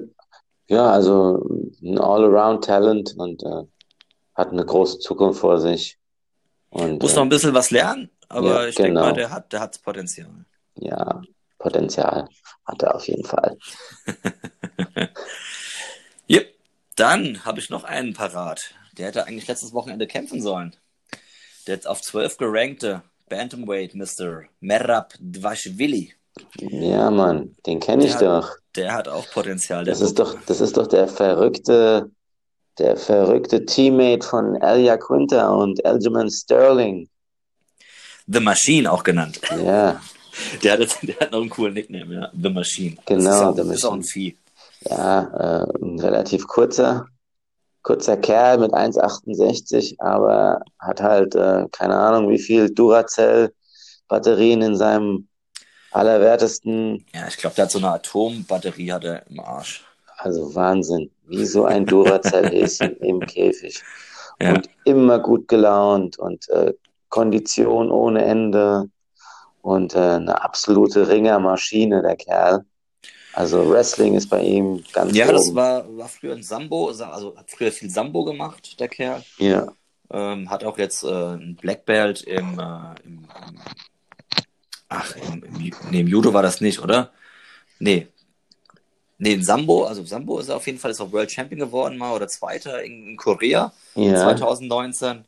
ja, 0.67 0.91
also 0.91 1.43
ein 1.81 1.97
All-Around-Talent 1.97 3.15
und 3.17 3.43
äh, 3.43 3.63
hat 4.35 4.51
eine 4.51 4.65
große 4.65 4.99
Zukunft 4.99 5.39
vor 5.39 5.59
sich. 5.59 5.97
Und, 6.69 7.01
Muss 7.01 7.15
noch 7.15 7.23
ein 7.23 7.29
bisschen 7.29 7.53
was 7.53 7.71
lernen, 7.71 8.09
aber 8.31 8.63
ja, 8.63 8.67
ich 8.67 8.75
genau. 8.75 8.85
denke 8.85 8.99
mal, 9.01 9.13
der 9.13 9.29
hat, 9.31 9.53
der 9.53 9.59
hat 9.59 9.81
Potenzial. 9.83 10.45
Ja, 10.75 11.21
Potenzial 11.57 12.27
hat 12.65 12.81
er 12.83 12.95
auf 12.95 13.07
jeden 13.07 13.25
Fall. 13.25 13.57
yep. 16.29 16.53
Dann 16.95 17.45
habe 17.45 17.59
ich 17.59 17.69
noch 17.69 17.83
einen 17.83 18.13
parat. 18.13 18.73
Der 18.97 19.07
hätte 19.07 19.25
eigentlich 19.25 19.47
letztes 19.47 19.73
Wochenende 19.73 20.07
kämpfen 20.07 20.41
sollen. 20.41 20.75
Der 21.67 21.75
jetzt 21.75 21.87
auf 21.87 22.01
12 22.01 22.37
gerankte 22.37 23.03
Bantamweight 23.29 23.95
Mr. 23.95 24.43
Merab 24.59 25.13
Dvashvili 25.19 26.15
ja, 26.59 27.11
Mann, 27.11 27.55
den 27.65 27.79
kenne 27.79 28.05
ich 28.05 28.15
hat, 28.15 28.21
doch. 28.21 28.49
Der 28.75 28.93
hat 28.93 29.07
auch 29.07 29.29
Potenzial. 29.31 29.83
das 29.83 30.01
ist 30.01 30.17
doch, 30.19 30.37
das 30.45 30.61
ist 30.61 30.77
doch 30.77 30.87
der 30.87 31.07
verrückte, 31.07 32.09
der 32.77 32.95
verrückte 32.95 33.65
Teammate 33.65 34.25
von 34.25 34.55
Elia 34.55 34.97
Quinta 34.97 35.49
und 35.49 35.83
Aljamain 35.85 36.29
Sterling. 36.29 37.09
The 38.27 38.39
Machine 38.39 38.91
auch 38.91 39.03
genannt. 39.03 39.39
Ja. 39.63 40.01
Der 40.63 40.73
hat, 40.73 40.79
jetzt, 40.79 40.99
der 41.01 41.19
hat 41.19 41.33
noch 41.33 41.41
einen 41.41 41.49
coolen 41.49 41.73
Nickname, 41.73 42.15
ja. 42.15 42.29
The 42.33 42.49
Machine. 42.49 42.95
Genau, 43.05 43.23
das 43.23 43.35
ist 43.35 43.41
auch, 43.41 43.51
The 43.51 43.61
Machine. 43.61 43.75
Ist 43.75 43.85
auch 43.85 43.93
ein 43.93 44.03
Vieh. 44.03 44.37
Ja, 44.89 45.63
äh, 45.63 45.67
ein 45.83 45.99
relativ 45.99 46.47
kurzer, 46.47 47.07
kurzer 47.83 48.15
Kerl 48.15 48.57
mit 48.59 48.71
1,68, 48.71 49.99
aber 49.99 50.61
hat 50.79 51.01
halt, 51.01 51.35
äh, 51.35 51.67
keine 51.71 51.95
Ahnung, 51.95 52.29
wie 52.29 52.39
viel 52.39 52.69
Duracell-Batterien 52.73 54.61
in 54.61 54.75
seinem 54.77 55.27
allerwertesten. 55.91 57.05
Ja, 57.13 57.27
ich 57.27 57.37
glaube, 57.37 57.55
der 57.55 57.65
hat 57.65 57.71
so 57.71 57.79
eine 57.79 57.89
Atombatterie 57.89 58.91
hat 58.91 59.03
er 59.03 59.27
im 59.27 59.39
Arsch. 59.39 59.83
Also 60.17 60.53
Wahnsinn. 60.55 61.11
Wie 61.27 61.45
so 61.45 61.65
ein 61.65 61.85
Duracell-Häschen 61.85 62.95
im 63.01 63.19
Käfig. 63.19 63.83
Ja. 64.39 64.53
Und 64.53 64.69
immer 64.85 65.19
gut 65.19 65.47
gelaunt 65.47 66.17
und 66.17 66.49
äh, 66.49 66.73
Kondition 67.11 67.91
ohne 67.91 68.23
Ende 68.25 68.89
und 69.61 69.93
äh, 69.93 69.99
eine 69.99 70.43
absolute 70.43 71.07
Ringermaschine, 71.07 72.01
der 72.01 72.15
Kerl. 72.15 72.65
Also 73.33 73.69
Wrestling 73.69 74.15
ist 74.15 74.29
bei 74.29 74.41
ihm 74.41 74.83
ganz 74.91 75.15
Ja, 75.15 75.25
oben. 75.25 75.35
das 75.35 75.53
war, 75.55 75.97
war 75.97 76.07
früher 76.09 76.33
ein 76.35 76.43
Sambo, 76.43 76.87
also 76.89 77.37
hat 77.37 77.51
früher 77.51 77.71
viel 77.71 77.89
Sambo 77.89 78.25
gemacht, 78.25 78.79
der 78.79 78.89
Kerl. 78.89 79.23
Ja. 79.37 79.71
Ähm, 80.11 80.49
hat 80.49 80.63
auch 80.65 80.77
jetzt 80.77 81.03
äh, 81.03 81.35
ein 81.35 81.55
Black 81.61 81.85
Belt 81.85 82.23
im, 82.23 82.59
äh, 82.59 82.95
im, 83.05 83.19
im 83.19 83.59
Ach, 84.89 85.15
im, 85.15 85.43
im, 85.43 85.71
nee, 85.91 86.01
im 86.01 86.07
Judo 86.07 86.33
war 86.33 86.41
das 86.41 86.59
nicht, 86.59 86.79
oder? 86.79 87.11
Nee. 87.79 88.07
Nee, 89.17 89.33
in 89.33 89.43
Sambo, 89.43 89.85
also 89.85 90.03
Sambo 90.03 90.39
ist 90.39 90.49
auf 90.49 90.65
jeden 90.65 90.79
Fall 90.79 90.91
ist 90.91 90.99
auch 90.99 91.11
World 91.13 91.31
Champion 91.31 91.59
geworden 91.59 91.97
mal 91.97 92.13
oder 92.13 92.27
Zweiter 92.27 92.83
in, 92.83 93.15
Korea 93.15 93.71
ja. 93.95 94.15
2019. 94.15 95.23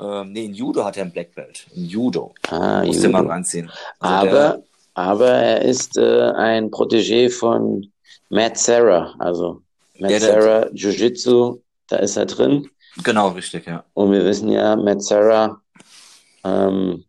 Ähm, 0.00 0.32
nee, 0.32 0.46
in 0.46 0.54
Judo 0.54 0.84
hat 0.84 0.96
er 0.96 1.04
ein 1.04 1.12
Black 1.12 1.34
Belt. 1.34 1.66
In 1.74 1.86
Judo. 1.86 2.34
Ah, 2.48 2.84
Musste 2.84 3.08
mal 3.08 3.26
reinziehen. 3.26 3.70
Also 3.98 4.28
aber, 4.28 4.30
der, 4.30 4.62
aber 4.94 5.28
er 5.28 5.62
ist 5.62 5.96
äh, 5.96 6.30
ein 6.32 6.70
Protégé 6.70 7.30
von 7.30 7.90
Matt 8.28 8.56
Serra. 8.56 9.14
Also 9.18 9.62
Matt 9.98 10.12
ja, 10.12 10.20
Serra 10.20 10.66
Jiu-Jitsu, 10.72 11.60
da 11.88 11.96
ist 11.96 12.16
er 12.16 12.26
drin. 12.26 12.70
Genau, 13.04 13.28
richtig, 13.28 13.66
ja. 13.66 13.84
Und 13.94 14.12
wir 14.12 14.24
wissen 14.24 14.50
ja, 14.50 14.74
Matt 14.76 15.02
Serra 15.02 15.60
ähm, 16.44 17.04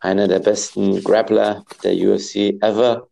einer 0.00 0.28
der 0.28 0.40
besten 0.40 1.02
Grappler 1.02 1.64
der 1.82 1.94
UFC 1.94 2.62
ever, 2.62 3.08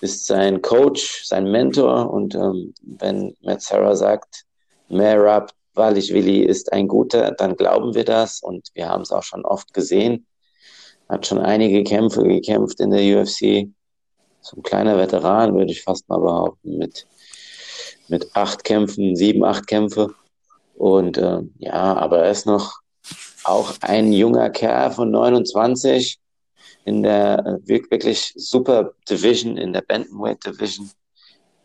ist 0.00 0.26
sein 0.26 0.60
Coach, 0.60 1.24
sein 1.24 1.50
Mentor. 1.50 2.10
Und 2.10 2.34
ähm, 2.34 2.74
wenn 2.82 3.36
Matt 3.42 3.62
Sarah 3.62 3.94
sagt, 3.94 4.44
Merab 4.88 5.52
Walishvili 5.80 6.44
ist 6.44 6.72
ein 6.72 6.86
guter, 6.86 7.32
dann 7.32 7.56
glauben 7.56 7.94
wir 7.94 8.04
das. 8.04 8.40
Und 8.42 8.68
wir 8.74 8.88
haben 8.88 9.02
es 9.02 9.10
auch 9.10 9.22
schon 9.22 9.44
oft 9.44 9.72
gesehen. 9.74 10.26
Hat 11.08 11.26
schon 11.26 11.38
einige 11.38 11.82
Kämpfe 11.82 12.22
gekämpft 12.22 12.80
in 12.80 12.90
der 12.90 13.20
UFC. 13.20 13.68
So 14.42 14.56
ein 14.56 14.62
kleiner 14.62 14.96
Veteran, 14.98 15.54
würde 15.54 15.72
ich 15.72 15.82
fast 15.82 16.08
mal 16.08 16.20
behaupten, 16.20 16.78
mit, 16.78 17.06
mit 18.08 18.34
acht 18.34 18.64
Kämpfen, 18.64 19.16
sieben, 19.16 19.44
acht 19.44 19.66
Kämpfe. 19.66 20.14
Und 20.74 21.18
äh, 21.18 21.40
ja, 21.58 21.94
aber 21.96 22.20
er 22.24 22.30
ist 22.30 22.46
noch 22.46 22.80
auch 23.44 23.74
ein 23.80 24.12
junger 24.12 24.50
Kerl 24.50 24.90
von 24.92 25.10
29 25.10 26.20
in 26.84 27.02
der 27.02 27.38
äh, 27.46 27.68
wirklich 27.68 28.32
super 28.36 28.92
Division, 29.08 29.56
in 29.56 29.72
der 29.72 29.82
Bantamweight 29.82 30.44
Division, 30.44 30.90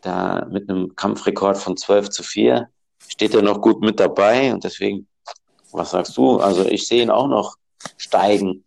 da 0.02 0.46
mit 0.50 0.68
einem 0.68 0.94
Kampfrekord 0.94 1.56
von 1.56 1.76
12 1.76 2.10
zu 2.10 2.22
4, 2.22 2.68
steht 3.08 3.34
er 3.34 3.42
noch 3.42 3.60
gut 3.60 3.80
mit 3.80 4.00
dabei 4.00 4.52
und 4.52 4.64
deswegen, 4.64 5.06
was 5.72 5.90
sagst 5.90 6.16
du? 6.16 6.38
Also 6.38 6.66
ich 6.66 6.86
sehe 6.86 7.02
ihn 7.02 7.10
auch 7.10 7.28
noch 7.28 7.56
steigen. 7.96 8.62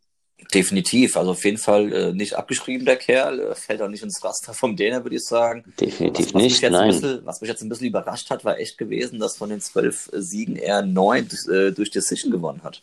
Definitiv, 0.54 1.16
also 1.16 1.32
auf 1.32 1.46
jeden 1.46 1.60
Fall 1.60 1.94
äh, 1.94 2.12
nicht 2.12 2.34
abgeschrieben, 2.34 2.84
der 2.84 2.96
Kerl, 2.96 3.40
äh, 3.40 3.56
fällt 3.56 3.84
auch 3.84 3.88
nicht 3.88 4.02
ins 4.02 4.24
Raster 4.24 4.56
vom 4.56 4.76
Däner, 4.76 5.04
würde 5.04 5.18
ich 5.18 5.24
sagen. 5.24 5.64
Definitiv 5.80 6.28
was, 6.28 6.34
was 6.34 6.42
nicht, 6.42 6.64
nein. 6.64 6.88
Bisschen, 6.90 7.26
was 7.26 7.42
mich 7.42 7.50
jetzt 7.50 7.62
ein 7.62 7.70
bisschen 7.70 7.88
überrascht 7.88 8.32
hat, 8.32 8.44
war 8.44 8.58
echt 8.58 8.80
gewesen, 8.80 9.20
dass 9.20 9.38
von 9.38 9.50
den 9.50 9.62
zwölf 9.62 10.10
äh, 10.12 10.22
Siegen 10.22 10.56
er 10.56 10.82
neun 10.82 11.30
äh, 11.52 11.72
durch 11.72 11.92
Decision 11.92 12.32
gewonnen 12.32 12.64
hat. 12.64 12.82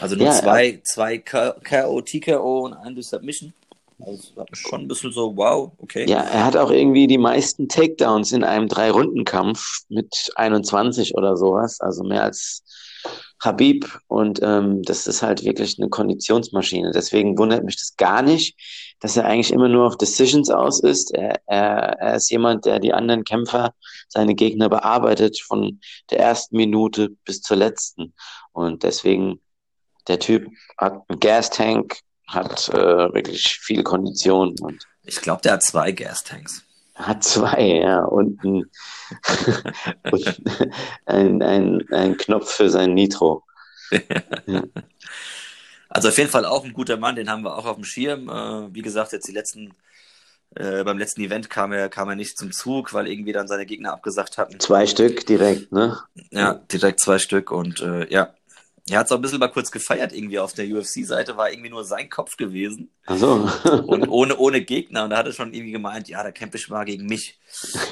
Also 0.00 0.16
nur 0.16 0.26
ja, 0.26 0.32
zwei, 0.34 0.66
ja. 0.66 0.78
zwei 0.84 1.18
KO, 1.18 2.02
TKO 2.02 2.66
und 2.66 2.74
ein 2.74 2.94
durch 2.94 3.06
Submission. 3.06 3.54
Also 4.04 4.46
schon 4.52 4.82
ein 4.82 4.88
bisschen 4.88 5.12
so, 5.12 5.36
wow, 5.36 5.72
okay. 5.78 6.06
Ja, 6.08 6.20
er 6.20 6.44
hat 6.44 6.56
auch 6.56 6.70
irgendwie 6.70 7.06
die 7.06 7.18
meisten 7.18 7.68
Takedowns 7.68 8.32
in 8.32 8.44
einem 8.44 8.68
Drei-Runden-Kampf 8.68 9.80
mit 9.88 10.30
21 10.36 11.16
oder 11.16 11.36
sowas. 11.36 11.80
Also 11.80 12.04
mehr 12.04 12.22
als 12.22 12.62
Habib 13.40 13.86
und 14.08 14.40
ähm, 14.42 14.82
das 14.82 15.06
ist 15.06 15.22
halt 15.22 15.44
wirklich 15.44 15.78
eine 15.78 15.88
Konditionsmaschine. 15.88 16.90
Deswegen 16.92 17.38
wundert 17.38 17.64
mich 17.64 17.76
das 17.76 17.96
gar 17.96 18.22
nicht, 18.22 18.56
dass 19.00 19.16
er 19.16 19.26
eigentlich 19.26 19.52
immer 19.52 19.68
nur 19.68 19.86
auf 19.86 19.96
Decisions 19.96 20.50
aus 20.50 20.80
ist. 20.80 21.14
Er, 21.14 21.40
er, 21.46 21.98
er 22.00 22.16
ist 22.16 22.30
jemand, 22.30 22.64
der 22.66 22.80
die 22.80 22.92
anderen 22.92 23.24
Kämpfer, 23.24 23.74
seine 24.08 24.34
Gegner 24.34 24.68
bearbeitet 24.68 25.40
von 25.40 25.80
der 26.10 26.18
ersten 26.18 26.56
Minute 26.56 27.10
bis 27.24 27.40
zur 27.40 27.56
letzten. 27.56 28.14
Und 28.52 28.82
deswegen, 28.82 29.40
der 30.08 30.18
Typ 30.18 30.48
hat 30.76 31.02
einen 31.08 31.20
Gas-Tank, 31.20 32.00
hat 32.28 32.68
äh, 32.68 33.12
wirklich 33.14 33.58
viel 33.60 33.82
Kondition. 33.82 34.54
Und 34.60 34.86
ich 35.02 35.20
glaube, 35.20 35.42
der 35.42 35.54
hat 35.54 35.62
zwei 35.62 35.92
Gas-Tanks. 35.92 36.62
Hat 36.94 37.24
zwei, 37.24 37.80
ja. 37.82 38.04
Und, 38.04 38.42
ein, 38.44 38.64
und 40.12 40.42
ein, 41.06 41.42
ein, 41.42 41.86
ein 41.90 42.16
Knopf 42.16 42.52
für 42.54 42.70
sein 42.70 42.94
Nitro. 42.94 43.42
ja. 44.46 44.62
Also 45.90 46.08
auf 46.08 46.18
jeden 46.18 46.30
Fall 46.30 46.44
auch 46.44 46.64
ein 46.64 46.74
guter 46.74 46.98
Mann, 46.98 47.16
den 47.16 47.30
haben 47.30 47.42
wir 47.42 47.56
auch 47.56 47.64
auf 47.64 47.76
dem 47.76 47.84
Schirm. 47.84 48.28
Äh, 48.28 48.74
wie 48.74 48.82
gesagt, 48.82 49.12
jetzt 49.12 49.26
die 49.26 49.32
letzten, 49.32 49.74
äh, 50.54 50.84
beim 50.84 50.98
letzten 50.98 51.22
Event 51.22 51.48
kam 51.48 51.72
er, 51.72 51.88
kam 51.88 52.10
er 52.10 52.14
nicht 52.14 52.36
zum 52.36 52.52
Zug, 52.52 52.92
weil 52.92 53.08
irgendwie 53.08 53.32
dann 53.32 53.48
seine 53.48 53.64
Gegner 53.64 53.94
abgesagt 53.94 54.36
hatten. 54.36 54.60
Zwei 54.60 54.86
Stück 54.86 55.24
direkt, 55.26 55.72
ne? 55.72 55.98
Ja, 56.30 56.54
direkt 56.54 57.00
zwei 57.00 57.18
Stück 57.18 57.50
und 57.50 57.80
äh, 57.80 58.06
ja. 58.12 58.34
Er 58.90 58.98
hat 58.98 59.06
es 59.06 59.12
auch 59.12 59.16
ein 59.16 59.22
bisschen 59.22 59.38
mal 59.38 59.48
kurz 59.48 59.70
gefeiert, 59.70 60.12
irgendwie 60.12 60.38
auf 60.38 60.52
der 60.52 60.66
UFC-Seite, 60.66 61.36
war 61.36 61.50
irgendwie 61.50 61.70
nur 61.70 61.84
sein 61.84 62.08
Kopf 62.08 62.36
gewesen. 62.36 62.90
Ach 63.06 63.16
so. 63.16 63.48
und 63.86 64.08
ohne, 64.08 64.36
ohne 64.36 64.60
Gegner. 64.62 65.04
Und 65.04 65.10
da 65.10 65.18
hat 65.18 65.26
er 65.26 65.32
schon 65.32 65.52
irgendwie 65.52 65.72
gemeint, 65.72 66.08
ja, 66.08 66.22
da 66.22 66.30
kämpfe 66.30 66.56
ich 66.56 66.68
mal 66.68 66.84
gegen 66.84 67.06
mich. 67.06 67.38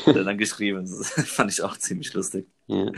Hat 0.06 0.16
er 0.16 0.24
dann 0.24 0.38
geschrieben. 0.38 0.82
Das 0.82 1.10
fand 1.30 1.52
ich 1.52 1.62
auch 1.62 1.76
ziemlich 1.76 2.12
lustig. 2.14 2.48
Ja. 2.66 2.90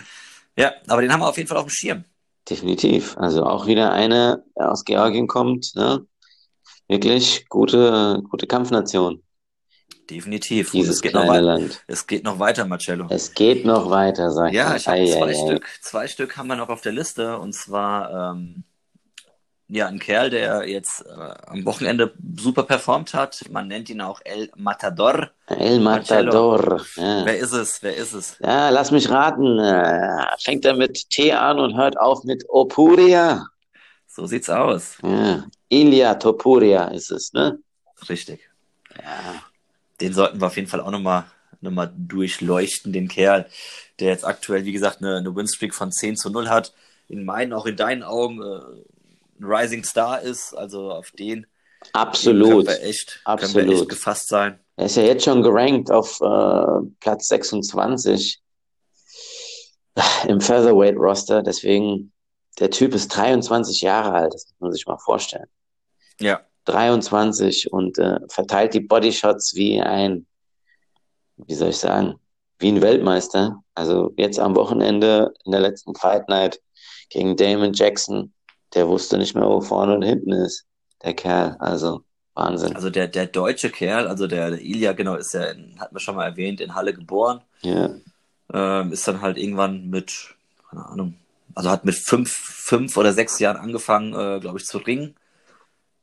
ja, 0.56 0.72
aber 0.86 1.02
den 1.02 1.12
haben 1.12 1.20
wir 1.20 1.28
auf 1.28 1.36
jeden 1.36 1.48
Fall 1.48 1.58
auf 1.58 1.66
dem 1.66 1.70
Schirm. 1.70 2.04
Definitiv. 2.48 3.16
Also 3.18 3.44
auch 3.44 3.66
wieder 3.66 3.92
eine 3.92 4.44
der 4.56 4.72
aus 4.72 4.84
Georgien 4.84 5.26
kommt, 5.26 5.74
ne? 5.74 6.06
Wirklich 6.88 7.46
gute, 7.50 8.22
gute 8.30 8.46
Kampfnation. 8.46 9.22
Definitiv. 10.10 10.70
Dieses 10.70 10.96
es 10.96 11.02
geht 11.02 11.12
kleine 11.12 11.26
noch 11.26 11.40
Land. 11.40 11.84
Es 11.86 12.06
geht 12.06 12.24
noch 12.24 12.38
weiter, 12.38 12.64
Marcello. 12.64 13.06
Es 13.10 13.34
geht 13.34 13.66
noch 13.66 13.90
weiter, 13.90 14.30
sag 14.30 14.48
ich. 14.48 14.56
Ja, 14.56 14.74
ich 14.74 14.88
habe 14.88 15.04
zwei 15.04 15.30
ei, 15.30 15.34
Stück. 15.34 15.64
Ei. 15.64 15.78
Zwei 15.82 16.08
Stück 16.08 16.36
haben 16.36 16.46
wir 16.46 16.56
noch 16.56 16.70
auf 16.70 16.80
der 16.80 16.92
Liste. 16.92 17.38
Und 17.38 17.54
zwar 17.54 18.32
ähm, 18.32 18.64
ja, 19.68 19.86
ein 19.86 19.98
Kerl, 19.98 20.30
der 20.30 20.66
jetzt 20.66 21.04
äh, 21.04 21.34
am 21.46 21.64
Wochenende 21.66 22.14
super 22.36 22.62
performt 22.62 23.12
hat. 23.12 23.44
Man 23.50 23.68
nennt 23.68 23.90
ihn 23.90 24.00
auch 24.00 24.20
El 24.24 24.50
Matador. 24.56 25.30
El 25.46 25.80
Matador. 25.80 26.80
Ja. 26.96 27.26
Wer 27.26 27.38
ist 27.38 27.52
es? 27.52 27.82
Wer 27.82 27.96
ist 27.96 28.14
es? 28.14 28.38
Ja, 28.40 28.70
lass 28.70 28.90
mich 28.90 29.10
raten. 29.10 29.58
Äh, 29.58 30.24
fängt 30.38 30.64
er 30.64 30.74
mit 30.74 31.10
T 31.10 31.32
an 31.32 31.58
und 31.58 31.76
hört 31.76 31.98
auf 31.98 32.24
mit 32.24 32.44
Opuria. 32.48 33.46
So 34.06 34.24
sieht's 34.24 34.48
aus. 34.48 34.96
Ja. 35.02 35.44
Ilya 35.68 36.14
Topuria 36.14 36.88
ist 36.88 37.10
es, 37.10 37.34
ne? 37.34 37.58
Richtig. 38.08 38.48
Ja. 38.96 39.42
Den 40.00 40.12
sollten 40.12 40.40
wir 40.40 40.46
auf 40.46 40.56
jeden 40.56 40.68
Fall 40.68 40.80
auch 40.80 40.90
nochmal 40.90 41.24
noch 41.60 41.70
mal 41.70 41.92
durchleuchten, 41.96 42.92
den 42.92 43.08
Kerl, 43.08 43.46
der 43.98 44.10
jetzt 44.10 44.24
aktuell, 44.24 44.64
wie 44.64 44.72
gesagt, 44.72 44.98
eine, 44.98 45.16
eine 45.16 45.34
Winstreak 45.34 45.74
von 45.74 45.90
10 45.90 46.16
zu 46.16 46.30
0 46.30 46.48
hat. 46.48 46.72
In 47.08 47.24
meinen, 47.24 47.52
auch 47.52 47.66
in 47.66 47.76
deinen 47.76 48.02
Augen, 48.02 48.40
äh, 48.40 49.40
ein 49.40 49.44
Rising 49.44 49.82
Star 49.84 50.20
ist. 50.20 50.54
Also 50.54 50.92
auf 50.92 51.10
den 51.12 51.46
Absolut. 51.92 52.66
Können 52.66 52.66
wir 52.66 52.82
echt, 52.82 53.20
Absolut. 53.24 53.54
Können 53.54 53.70
wir 53.70 53.76
echt 53.76 53.88
gefasst 53.88 54.28
sein. 54.28 54.58
Er 54.76 54.86
ist 54.86 54.96
ja 54.96 55.02
jetzt 55.02 55.24
schon 55.24 55.42
gerankt 55.42 55.90
auf 55.90 56.20
äh, 56.20 56.86
Platz 57.00 57.28
26 57.28 58.40
im 60.28 60.40
Featherweight-Roster. 60.40 61.42
Deswegen, 61.42 62.12
der 62.60 62.70
Typ 62.70 62.94
ist 62.94 63.08
23 63.08 63.80
Jahre 63.80 64.12
alt. 64.12 64.34
Das 64.34 64.46
muss 64.46 64.60
man 64.60 64.72
sich 64.72 64.86
mal 64.86 64.98
vorstellen. 64.98 65.48
Ja. 66.20 66.40
23 66.68 67.72
und 67.72 67.98
äh, 67.98 68.18
verteilt 68.28 68.74
die 68.74 68.80
Bodyshots 68.80 69.54
wie 69.54 69.80
ein, 69.80 70.26
wie 71.36 71.54
soll 71.54 71.70
ich 71.70 71.78
sagen, 71.78 72.14
wie 72.58 72.68
ein 72.68 72.82
Weltmeister. 72.82 73.62
Also 73.74 74.12
jetzt 74.16 74.38
am 74.38 74.56
Wochenende 74.56 75.32
in 75.44 75.52
der 75.52 75.60
letzten 75.60 75.94
Fight 75.94 76.28
Night 76.28 76.60
gegen 77.10 77.36
Damon 77.36 77.72
Jackson 77.72 78.32
der 78.74 78.88
wusste 78.88 79.18
nicht 79.18 79.34
mehr, 79.34 79.48
wo 79.48 79.60
vorne 79.60 79.94
und 79.94 80.02
hinten 80.02 80.32
ist, 80.32 80.66
der 81.02 81.14
Kerl. 81.14 81.56
Also 81.58 82.04
Wahnsinn. 82.34 82.76
Also 82.76 82.90
der, 82.90 83.08
der 83.08 83.26
deutsche 83.26 83.70
Kerl, 83.70 84.06
also 84.06 84.26
der, 84.26 84.50
der 84.50 84.60
Ilya, 84.60 84.92
genau, 84.92 85.16
ist 85.16 85.34
ja, 85.34 85.44
in, 85.44 85.78
hat 85.80 85.92
man 85.92 86.00
schon 86.00 86.16
mal 86.16 86.26
erwähnt, 86.26 86.60
in 86.60 86.74
Halle 86.74 86.94
geboren. 86.94 87.40
Ja. 87.62 87.90
Ähm, 88.52 88.92
ist 88.92 89.06
dann 89.08 89.20
halt 89.20 89.36
irgendwann 89.36 89.90
mit, 89.90 90.34
keine 90.70 90.86
Ahnung, 90.86 91.14
also 91.54 91.70
hat 91.70 91.84
mit 91.84 91.96
fünf, 91.96 92.30
fünf 92.30 92.96
oder 92.96 93.12
sechs 93.12 93.38
Jahren 93.38 93.56
angefangen, 93.56 94.12
äh, 94.12 94.40
glaube 94.40 94.58
ich, 94.58 94.66
zu 94.66 94.78
ringen. 94.78 95.16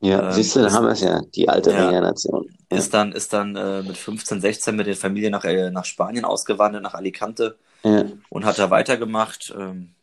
Ja, 0.00 0.28
ähm, 0.28 0.32
siehst 0.32 0.54
du, 0.54 0.60
da 0.60 0.72
haben 0.72 0.84
wir 0.84 0.92
es 0.92 1.00
ja, 1.00 1.22
die 1.34 1.48
alte 1.48 1.70
ja, 1.70 1.86
Ringernation. 1.86 2.46
Ja. 2.70 2.76
Ist 2.76 2.92
dann, 2.92 3.12
ist 3.12 3.32
dann 3.32 3.56
äh, 3.56 3.82
mit 3.82 3.96
15, 3.96 4.40
16 4.40 4.76
mit 4.76 4.86
der 4.86 4.96
Familie 4.96 5.30
nach, 5.30 5.44
äh, 5.44 5.70
nach 5.70 5.84
Spanien 5.84 6.24
ausgewandert, 6.24 6.82
nach 6.82 6.94
Alicante 6.94 7.56
ja. 7.82 8.04
und 8.28 8.44
hat 8.44 8.58
da 8.58 8.70
weitergemacht. 8.70 9.54
Ähm, 9.56 9.94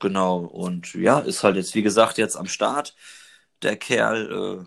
Genau, 0.00 0.38
und 0.38 0.94
ja, 0.94 1.18
ist 1.18 1.42
halt 1.42 1.56
jetzt, 1.56 1.74
wie 1.74 1.82
gesagt, 1.82 2.18
jetzt 2.18 2.36
am 2.36 2.46
Start. 2.46 2.94
Der 3.62 3.76
Kerl, 3.76 4.66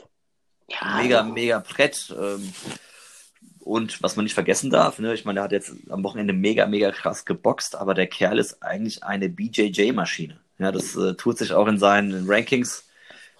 äh, 0.00 0.72
ja, 0.72 0.96
mega, 1.02 1.22
mega 1.22 1.58
Brett. 1.58 2.14
Ähm, 2.18 2.52
und 3.60 4.02
was 4.02 4.16
man 4.16 4.24
nicht 4.24 4.34
vergessen 4.34 4.70
darf, 4.70 4.98
ne, 4.98 5.12
ich 5.14 5.24
meine, 5.24 5.36
der 5.36 5.44
hat 5.44 5.52
jetzt 5.52 5.74
am 5.90 6.02
Wochenende 6.02 6.32
mega, 6.32 6.66
mega 6.66 6.90
krass 6.90 7.24
geboxt, 7.26 7.76
aber 7.76 7.94
der 7.94 8.06
Kerl 8.06 8.38
ist 8.38 8.62
eigentlich 8.62 9.04
eine 9.04 9.28
BJJ-Maschine. 9.28 10.40
Ja, 10.58 10.72
das 10.72 10.96
äh, 10.96 11.14
tut 11.14 11.38
sich 11.38 11.52
auch 11.52 11.66
in 11.66 11.78
seinen 11.78 12.28
Rankings 12.28 12.84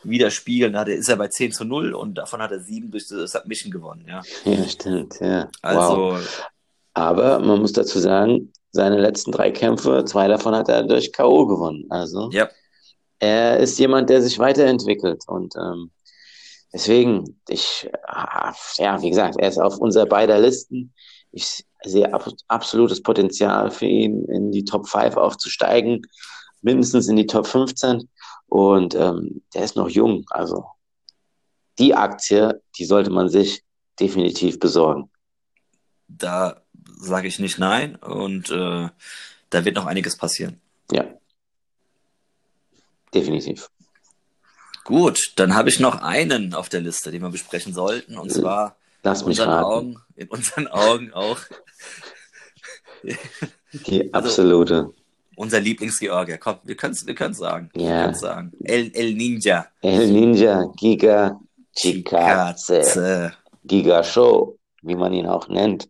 widerspiegeln. 0.04 0.72
Da 0.72 0.82
ist 0.82 1.08
er 1.08 1.16
bei 1.16 1.28
10 1.28 1.52
zu 1.52 1.64
0 1.64 1.94
und 1.94 2.14
davon 2.14 2.40
hat 2.42 2.52
er 2.52 2.60
sieben 2.60 2.90
durch 2.90 3.08
das 3.08 3.32
Submission 3.32 3.70
gewonnen. 3.70 4.04
Ja, 4.08 4.22
ja 4.44 4.68
stimmt, 4.68 5.20
ja. 5.20 5.48
Also, 5.62 6.12
wow. 6.12 6.50
Aber 6.94 7.38
man 7.38 7.60
muss 7.60 7.72
dazu 7.72 7.98
sagen, 7.98 8.52
seine 8.72 8.98
letzten 8.98 9.32
drei 9.32 9.50
Kämpfe, 9.50 10.04
zwei 10.04 10.28
davon 10.28 10.54
hat 10.54 10.68
er 10.68 10.82
durch 10.82 11.12
K.O. 11.12 11.46
gewonnen. 11.46 11.86
Also 11.90 12.30
ja. 12.32 12.48
er 13.18 13.58
ist 13.58 13.78
jemand, 13.78 14.10
der 14.10 14.22
sich 14.22 14.38
weiterentwickelt. 14.38 15.24
Und 15.26 15.54
ähm, 15.56 15.90
deswegen, 16.72 17.40
ich, 17.48 17.90
ja, 18.78 19.02
wie 19.02 19.10
gesagt, 19.10 19.36
er 19.38 19.48
ist 19.48 19.58
auf 19.58 19.78
unserer 19.78 20.06
beider 20.06 20.38
Listen. 20.38 20.92
Ich 21.32 21.64
sehe 21.84 22.12
ab, 22.12 22.28
absolutes 22.48 23.02
Potenzial 23.02 23.70
für 23.70 23.86
ihn, 23.86 24.24
in 24.26 24.52
die 24.52 24.64
Top 24.64 24.88
5 24.88 25.16
aufzusteigen, 25.16 26.02
mindestens 26.62 27.08
in 27.08 27.16
die 27.16 27.26
Top 27.26 27.46
15. 27.46 28.08
Und 28.52 28.94
ähm, 28.94 29.40
der 29.54 29.64
ist 29.64 29.76
noch 29.76 29.88
jung. 29.88 30.26
Also 30.28 30.66
die 31.78 31.94
Aktie, 31.94 32.60
die 32.76 32.84
sollte 32.84 33.08
man 33.08 33.30
sich 33.30 33.64
definitiv 33.98 34.60
besorgen. 34.60 35.10
Da 36.06 36.60
sage 36.98 37.28
ich 37.28 37.38
nicht 37.38 37.58
nein 37.58 37.96
und 37.96 38.50
äh, 38.50 38.90
da 39.48 39.64
wird 39.64 39.74
noch 39.74 39.86
einiges 39.86 40.18
passieren. 40.18 40.60
Ja. 40.90 41.06
Definitiv. 43.14 43.70
Gut, 44.84 45.32
dann 45.36 45.54
habe 45.54 45.70
ich 45.70 45.80
noch 45.80 46.02
einen 46.02 46.52
auf 46.52 46.68
der 46.68 46.82
Liste, 46.82 47.10
den 47.10 47.22
wir 47.22 47.30
besprechen 47.30 47.72
sollten, 47.72 48.18
und 48.18 48.30
zwar 48.30 48.76
Lass 49.02 49.22
in, 49.22 49.28
unseren 49.28 49.64
Augen, 49.64 49.98
in 50.14 50.28
unseren 50.28 50.68
Augen 50.68 51.10
auch. 51.14 51.38
Die 53.86 54.12
absolute. 54.12 54.74
Also, 54.74 55.01
unser 55.36 55.60
Lieblingsgeorgier. 55.60 56.38
Komm, 56.38 56.56
wir 56.64 56.76
können 56.76 56.92
es 56.92 57.06
wir 57.06 57.14
können's 57.14 57.38
sagen. 57.38 57.70
Ja. 57.74 58.12
sagen. 58.14 58.52
El, 58.64 58.90
El 58.94 59.14
Ninja. 59.14 59.66
El 59.80 60.10
Ninja, 60.10 60.64
Giga 60.76 61.40
Chikatze. 61.74 63.32
Giga 63.64 64.02
Show, 64.02 64.58
wie 64.82 64.96
man 64.96 65.12
ihn 65.12 65.26
auch 65.26 65.48
nennt. 65.48 65.88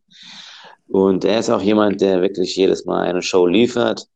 Und 0.88 1.24
er 1.24 1.38
ist 1.38 1.50
auch 1.50 1.62
jemand, 1.62 2.00
der 2.00 2.20
wirklich 2.20 2.54
jedes 2.56 2.84
Mal 2.84 3.08
eine 3.08 3.22
Show 3.22 3.46
liefert. 3.46 4.06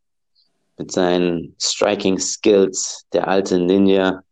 Mit 0.78 0.92
seinen 0.92 1.56
Striking 1.58 2.18
Skills, 2.18 3.06
der 3.12 3.26
alte 3.26 3.58
Ninja. 3.58 4.22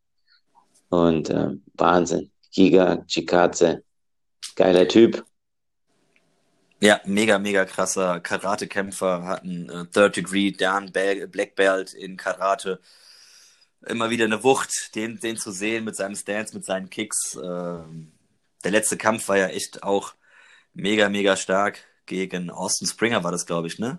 Und 0.91 1.31
äh, 1.31 1.51
Wahnsinn. 1.75 2.31
Giga 2.53 3.05
Chikadze. 3.07 3.83
Geiler 4.55 4.87
Typ. 4.87 5.25
Ja, 6.85 7.01
mega, 7.07 7.39
mega 7.39 7.65
krasser 7.65 8.21
Karate-Kämpfer, 8.21 9.25
hat 9.25 9.43
einen 9.43 9.71
äh, 9.71 9.87
Third 9.87 10.17
Degree 10.17 10.51
Dan 10.51 10.93
Black 10.93 11.55
Belt 11.55 11.95
in 11.95 12.19
Karate. 12.19 12.79
Immer 13.87 14.11
wieder 14.11 14.27
eine 14.27 14.45
Wucht, 14.45 14.95
den, 14.95 15.19
den 15.19 15.39
zu 15.39 15.51
sehen 15.51 15.85
mit 15.85 15.97
seinem 15.97 16.15
Stance, 16.15 16.55
mit 16.55 16.67
seinen 16.67 16.91
Kicks. 16.91 17.39
Ähm, 17.43 18.13
der 18.65 18.71
letzte 18.71 18.99
Kampf 18.99 19.29
war 19.29 19.39
ja 19.39 19.47
echt 19.47 19.83
auch 19.83 20.13
mega, 20.75 21.09
mega 21.09 21.39
stark 21.39 21.79
gegen 22.05 22.51
Austin 22.51 22.87
Springer 22.87 23.25
war 23.25 23.33
das, 23.33 23.47
glaube 23.47 23.69
ich, 23.69 23.79
ne? 23.79 23.99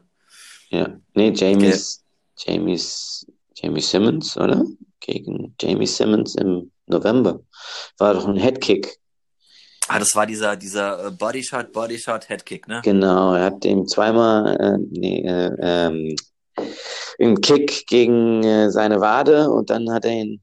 Ja, 0.69 0.95
nee, 1.15 1.31
Jamies, 1.31 2.03
okay. 2.37 2.51
Jamies, 2.51 3.25
Jamie 3.55 3.81
Simmons, 3.81 4.37
oder? 4.37 4.63
Gegen 4.99 5.55
Jamie 5.59 5.87
Simmons 5.87 6.35
im 6.35 6.71
November. 6.85 7.39
War 7.97 8.13
doch 8.13 8.27
ein 8.27 8.37
Headkick. 8.37 8.99
Ah, 9.87 9.99
das 9.99 10.15
war 10.15 10.25
dieser, 10.25 10.55
dieser 10.55 11.07
äh, 11.07 11.11
Bodyshot, 11.11 11.71
Bodyshot, 11.71 12.27
Headkick, 12.29 12.67
ne? 12.67 12.81
Genau, 12.83 13.35
er 13.35 13.45
hat 13.45 13.63
ihm 13.65 13.87
zweimal, 13.87 14.55
äh, 14.59 14.77
nee, 14.89 15.21
äh, 15.21 15.55
ähm, 15.59 16.15
einen 17.19 17.41
Kick 17.41 17.85
gegen 17.87 18.43
äh, 18.43 18.71
seine 18.71 18.99
Wade 18.99 19.49
und 19.49 19.69
dann 19.69 19.91
hat 19.91 20.05
er 20.05 20.11
ihn 20.11 20.41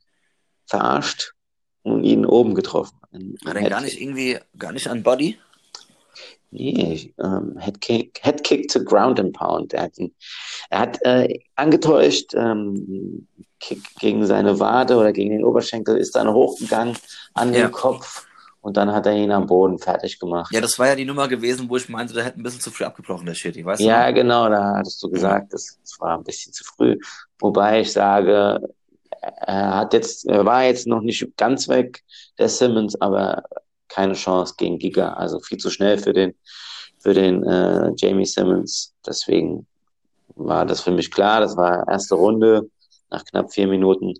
verarscht 0.67 1.33
und 1.83 2.05
ihn 2.05 2.25
oben 2.25 2.55
getroffen. 2.55 2.99
Hat 3.45 3.57
er 3.57 3.69
gar 3.69 3.81
nicht 3.81 4.01
irgendwie, 4.01 4.39
gar 4.57 4.73
nicht 4.73 4.87
an 4.89 5.03
Body? 5.03 5.39
Nee, 6.51 7.15
ähm, 7.19 7.59
Head, 7.59 7.81
Kick, 7.81 8.21
Head 8.23 8.45
Kick 8.45 8.69
to 8.69 8.85
Ground 8.85 9.19
and 9.19 9.33
Pound. 9.33 9.73
Er 9.73 9.85
hat, 9.85 9.99
ihn, 9.99 10.15
er 10.71 10.79
hat 10.79 10.99
äh, 11.03 11.41
angetäuscht, 11.57 12.35
ähm, 12.35 13.27
Kick 13.59 13.81
gegen 13.99 14.27
seine 14.27 14.61
Wade 14.61 14.97
oder 14.97 15.13
gegen 15.13 15.31
den 15.31 15.45
Oberschenkel, 15.45 15.97
ist 15.97 16.15
dann 16.15 16.33
hochgegangen 16.33 16.97
an 17.35 17.55
ja. 17.55 17.63
den 17.63 17.73
Kopf 17.73 18.27
und 18.63 18.77
dann 18.77 18.93
hat 18.93 19.07
er 19.07 19.13
ihn 19.13 19.33
am 19.33 19.47
Boden 19.47 19.79
fertig 19.79 20.19
gemacht. 20.19 20.53
Ja, 20.53 20.61
das 20.61 20.79
war 20.79 20.87
ja 20.87 20.95
die 20.95 21.05
Nummer 21.05 21.29
gewesen, 21.29 21.69
wo 21.69 21.77
ich 21.77 21.89
meinte, 21.89 22.15
der 22.15 22.25
hätte 22.25 22.41
ein 22.41 22.43
bisschen 22.43 22.61
zu 22.61 22.71
früh 22.71 22.85
abgebrochen, 22.85 23.27
der 23.27 23.35
Shitty, 23.35 23.65
weißt 23.65 23.83
du? 23.83 23.85
Ja, 23.85 24.11
genau, 24.13 24.49
da 24.49 24.77
hattest 24.77 25.03
du 25.03 25.11
gesagt, 25.11 25.53
das, 25.53 25.79
das 25.83 26.01
war 26.01 26.17
ein 26.17 26.25
bisschen 26.25 26.53
zu 26.53 26.65
früh. 26.65 26.97
Wobei 27.41 27.81
ich 27.81 27.93
sage, 27.93 28.61
er 29.21 29.77
hat 29.77 29.93
jetzt, 29.93 30.27
er 30.27 30.45
war 30.45 30.65
jetzt 30.65 30.87
noch 30.87 31.03
nicht 31.03 31.37
ganz 31.37 31.69
weg, 31.69 32.03
der 32.39 32.49
Simmons, 32.49 33.01
aber 33.01 33.43
keine 33.89 34.15
Chance 34.15 34.55
gegen 34.57 34.79
Giga. 34.79 35.13
Also 35.15 35.41
viel 35.41 35.59
zu 35.59 35.69
schnell 35.69 35.99
für 35.99 36.13
den, 36.13 36.35
für 37.01 37.15
den 37.15 37.45
äh, 37.45 37.91
Jamie 37.97 38.25
Simmons. 38.25 38.95
Deswegen 39.07 39.67
war 40.35 40.65
das 40.65 40.81
für 40.81 40.93
mich 40.93 41.11
klar. 41.11 41.41
Das 41.41 41.57
war 41.57 41.87
erste 41.89 42.15
Runde 42.15 42.71
nach 43.11 43.25
knapp 43.25 43.53
vier 43.53 43.67
Minuten. 43.67 44.15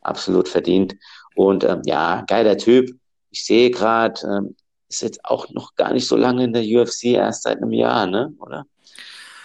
Absolut 0.00 0.48
verdient. 0.48 0.94
Und 1.34 1.64
ähm, 1.64 1.82
ja, 1.84 2.24
geiler 2.26 2.56
Typ. 2.56 2.90
Ich 3.30 3.44
sehe 3.44 3.70
gerade, 3.70 4.20
ähm, 4.24 4.56
ist 4.88 5.02
jetzt 5.02 5.24
auch 5.24 5.50
noch 5.50 5.74
gar 5.74 5.92
nicht 5.92 6.06
so 6.06 6.16
lange 6.16 6.44
in 6.44 6.52
der 6.52 6.62
UFC, 6.62 7.04
erst 7.06 7.42
seit 7.42 7.58
einem 7.58 7.72
Jahr, 7.72 8.06
ne? 8.06 8.32
Oder? 8.38 8.66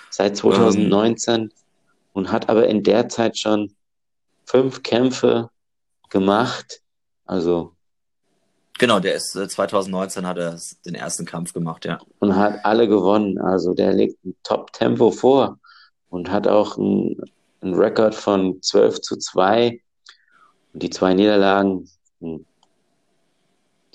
Seit 0.10 0.38
2019 0.38 1.36
um. 1.36 1.42
Ähm. 1.42 1.52
und 2.14 2.32
hat 2.32 2.50
aber 2.50 2.68
in 2.68 2.84
der 2.84 3.10
Zeit 3.10 3.38
schon 3.38 3.76
fünf 4.46 4.84
Kämpfe 4.84 5.50
gemacht. 6.10 6.82
Also 7.26 7.74
Genau, 8.80 9.00
der 9.00 9.16
ist 9.16 9.32
2019 9.32 10.24
äh, 10.24 10.28
hat 10.28 10.38
er 10.38 10.60
den 10.86 10.96
ersten 10.96 11.26
Kampf 11.26 11.54
gemacht, 11.54 11.86
ja. 11.86 12.00
Und 12.20 12.36
hat 12.36 12.66
alle 12.66 12.88
gewonnen. 12.88 13.38
Also 13.38 13.74
der 13.74 13.94
legt 13.94 14.24
ein 14.26 14.36
Top-Tempo 14.44 15.12
vor 15.12 15.60
und 16.10 16.32
hat 16.32 16.48
auch 16.48 16.78
einen, 16.78 17.22
einen 17.62 17.76
Rekord 17.76 18.16
von 18.16 18.62
12 18.62 19.02
zu 19.02 19.18
2. 19.18 19.80
Und 20.74 20.84
die 20.84 20.90
zwei 20.90 21.14
Niederlagen, 21.14 21.88
hm, 22.20 22.46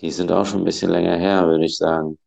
die 0.00 0.10
sind 0.10 0.30
auch 0.32 0.46
schon 0.46 0.62
ein 0.62 0.64
bisschen 0.64 0.90
länger 0.90 1.16
her, 1.16 1.46
würde 1.46 1.64
ich 1.64 1.76
sagen. 1.76 2.18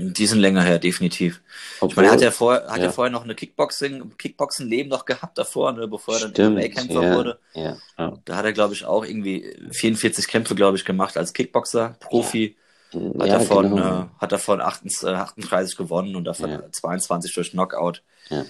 Die 0.00 0.26
sind 0.26 0.38
länger 0.38 0.62
her, 0.62 0.78
definitiv. 0.78 1.40
Obwohl, 1.80 1.90
ich 1.90 1.96
meine, 1.96 2.08
er 2.08 2.12
hat 2.12 2.20
ja, 2.20 2.30
vorher, 2.30 2.68
hat 2.68 2.78
ja. 2.78 2.84
ja 2.84 2.92
vorher 2.92 3.10
noch 3.10 3.24
eine 3.24 3.34
Kickboxing, 3.34 4.16
Kickboxen-Leben 4.16 4.88
noch 4.88 5.04
gehabt 5.04 5.36
davor, 5.36 5.72
ne, 5.72 5.88
bevor 5.88 6.20
er 6.20 6.28
dann 6.28 6.54
MMA-Kämpfer 6.54 7.02
ja, 7.02 7.16
wurde. 7.16 7.38
Ja. 7.54 7.76
Da 8.24 8.36
hat 8.36 8.44
er, 8.44 8.52
glaube 8.52 8.74
ich, 8.74 8.84
auch 8.84 9.04
irgendwie 9.04 9.56
44 9.72 10.28
Kämpfe, 10.28 10.54
glaube 10.54 10.76
ich, 10.76 10.84
gemacht 10.84 11.16
als 11.16 11.32
Kickboxer, 11.32 11.96
Profi. 11.98 12.56
Hat, 12.94 13.28
davon, 13.28 13.70
genau. 13.70 14.02
äh, 14.02 14.06
hat 14.18 14.32
davon 14.32 14.60
38, 14.62 15.08
38 15.08 15.76
gewonnen 15.76 16.16
und 16.16 16.24
davon 16.24 16.62
22 16.70 17.34
durch 17.34 17.50
Knockout. 17.50 18.02
Ja 18.30 18.44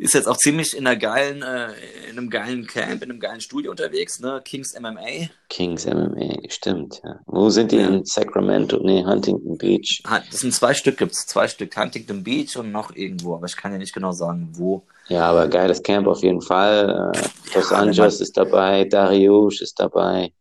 ist 0.00 0.14
jetzt 0.14 0.28
auch 0.28 0.38
ziemlich 0.38 0.74
in 0.74 0.86
einer 0.86 0.96
geilen, 0.96 1.42
äh, 1.42 1.68
in 2.08 2.16
einem 2.16 2.30
geilen 2.30 2.66
Camp, 2.66 3.02
in 3.02 3.10
einem 3.10 3.20
geilen 3.20 3.42
Studio 3.42 3.70
unterwegs, 3.70 4.18
ne? 4.18 4.40
Kings 4.42 4.74
MMA. 4.78 5.28
Kings 5.50 5.84
MMA, 5.84 6.38
stimmt, 6.48 7.02
ja. 7.04 7.20
Wo 7.26 7.50
sind 7.50 7.70
die 7.70 7.76
ja. 7.76 7.88
in 7.88 8.04
Sacramento? 8.06 8.78
Nee, 8.82 9.04
Huntington 9.04 9.58
Beach. 9.58 10.02
Das 10.04 10.40
sind 10.40 10.54
zwei 10.54 10.72
Stück, 10.72 10.96
gibt's 10.96 11.26
zwei 11.26 11.48
Stück. 11.48 11.76
Huntington 11.76 12.24
Beach 12.24 12.56
und 12.56 12.72
noch 12.72 12.96
irgendwo, 12.96 13.34
aber 13.34 13.46
ich 13.46 13.56
kann 13.56 13.72
ja 13.72 13.78
nicht 13.78 13.92
genau 13.92 14.12
sagen, 14.12 14.48
wo. 14.52 14.84
Ja, 15.08 15.26
aber 15.26 15.48
geiles 15.48 15.82
Camp 15.82 16.06
auf 16.06 16.22
jeden 16.22 16.40
Fall. 16.40 17.12
Äh, 17.14 17.52
Dos 17.52 17.70
ja, 17.70 17.76
Anjos 17.76 18.20
ist 18.22 18.36
dabei, 18.38 18.84
Darius 18.84 19.60
ist 19.60 19.78
dabei. 19.78 20.32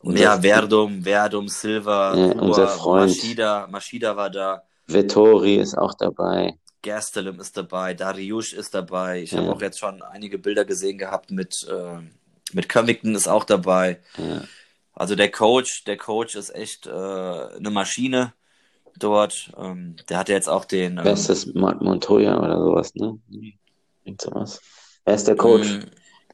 Unser 0.00 0.22
ja, 0.22 0.40
Verdum, 0.40 1.02
Verdum, 1.02 1.48
Silva, 1.48 2.14
ja, 2.14 2.32
unser 2.32 2.68
Freund. 2.68 3.08
Maschida, 3.08 3.66
Maschida 3.70 4.16
war 4.16 4.28
da. 4.28 4.62
Vettori 4.86 5.56
ist 5.56 5.78
auch 5.78 5.94
dabei. 5.94 6.58
Gastelum 6.82 7.40
ist 7.40 7.56
dabei, 7.56 7.94
Dariush 7.94 8.52
ist 8.52 8.74
dabei. 8.74 9.22
Ich 9.22 9.32
ja. 9.32 9.38
habe 9.38 9.52
auch 9.52 9.60
jetzt 9.60 9.78
schon 9.78 10.02
einige 10.02 10.38
Bilder 10.38 10.64
gesehen 10.64 10.98
gehabt 10.98 11.30
mit, 11.30 11.66
äh, 11.70 11.98
mit 12.52 12.68
Covington 12.68 13.14
ist 13.14 13.28
auch 13.28 13.44
dabei. 13.44 14.00
Ja. 14.16 14.42
Also 14.94 15.14
der 15.14 15.30
Coach, 15.30 15.84
der 15.84 15.96
Coach 15.96 16.34
ist 16.34 16.54
echt 16.54 16.86
äh, 16.86 16.90
eine 16.90 17.70
Maschine 17.70 18.32
dort. 18.98 19.52
Ähm, 19.56 19.96
der 20.08 20.18
hat 20.18 20.28
jetzt 20.28 20.48
auch 20.48 20.64
den. 20.64 20.98
Ähm, 20.98 21.04
Wer 21.04 21.12
ist 21.12 21.28
das? 21.28 21.46
Montoya 21.46 22.38
oder 22.38 22.58
sowas, 22.58 22.94
ne? 22.94 23.18
Irgend 24.04 24.20
sowas. 24.20 24.60
Wer 25.04 25.14
ist 25.14 25.28
der 25.28 25.36
Coach 25.36 25.78
mm. 25.78 25.80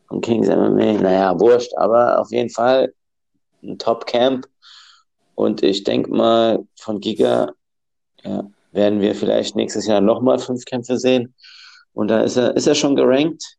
von 0.08 0.20
Kings 0.20 0.48
MMA? 0.48 0.94
Naja, 0.94 1.38
wurscht, 1.38 1.72
aber 1.76 2.20
auf 2.20 2.30
jeden 2.30 2.50
Fall 2.50 2.92
ein 3.62 3.78
Top-Camp. 3.78 4.48
Und 5.34 5.62
ich 5.62 5.84
denke 5.84 6.10
mal, 6.10 6.66
von 6.76 7.00
Giga, 7.00 7.52
ja, 8.24 8.44
werden 8.76 9.00
wir 9.00 9.14
vielleicht 9.14 9.56
nächstes 9.56 9.86
Jahr 9.86 10.00
nochmal 10.00 10.38
fünf 10.38 10.64
Kämpfe 10.64 10.98
sehen. 10.98 11.34
Und 11.92 12.08
da 12.08 12.20
ist 12.20 12.36
er, 12.36 12.54
ist 12.54 12.66
er 12.66 12.74
schon 12.74 12.94
gerankt? 12.94 13.56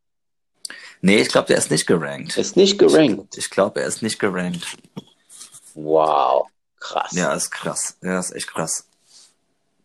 Nee, 1.02 1.18
ich 1.18 1.30
glaube, 1.30 1.48
der 1.48 1.58
ist 1.58 1.72
nicht 1.72 1.88
gerankt. 1.88 2.38
Ist 2.38 2.56
nicht 2.56 2.78
gerankt? 2.78 3.36
Ich, 3.36 3.46
ich 3.46 3.50
glaube, 3.50 3.82
er 3.82 3.88
ist 3.88 4.02
nicht 4.02 4.20
gerankt. 4.20 4.78
Wow, 5.74 6.48
krass. 6.80 7.12
Ja, 7.12 7.34
ist 7.34 7.52
krass. 7.52 7.98
Ja, 8.02 8.20
ist 8.20 8.32
echt 8.32 8.48
krass. 8.48 8.88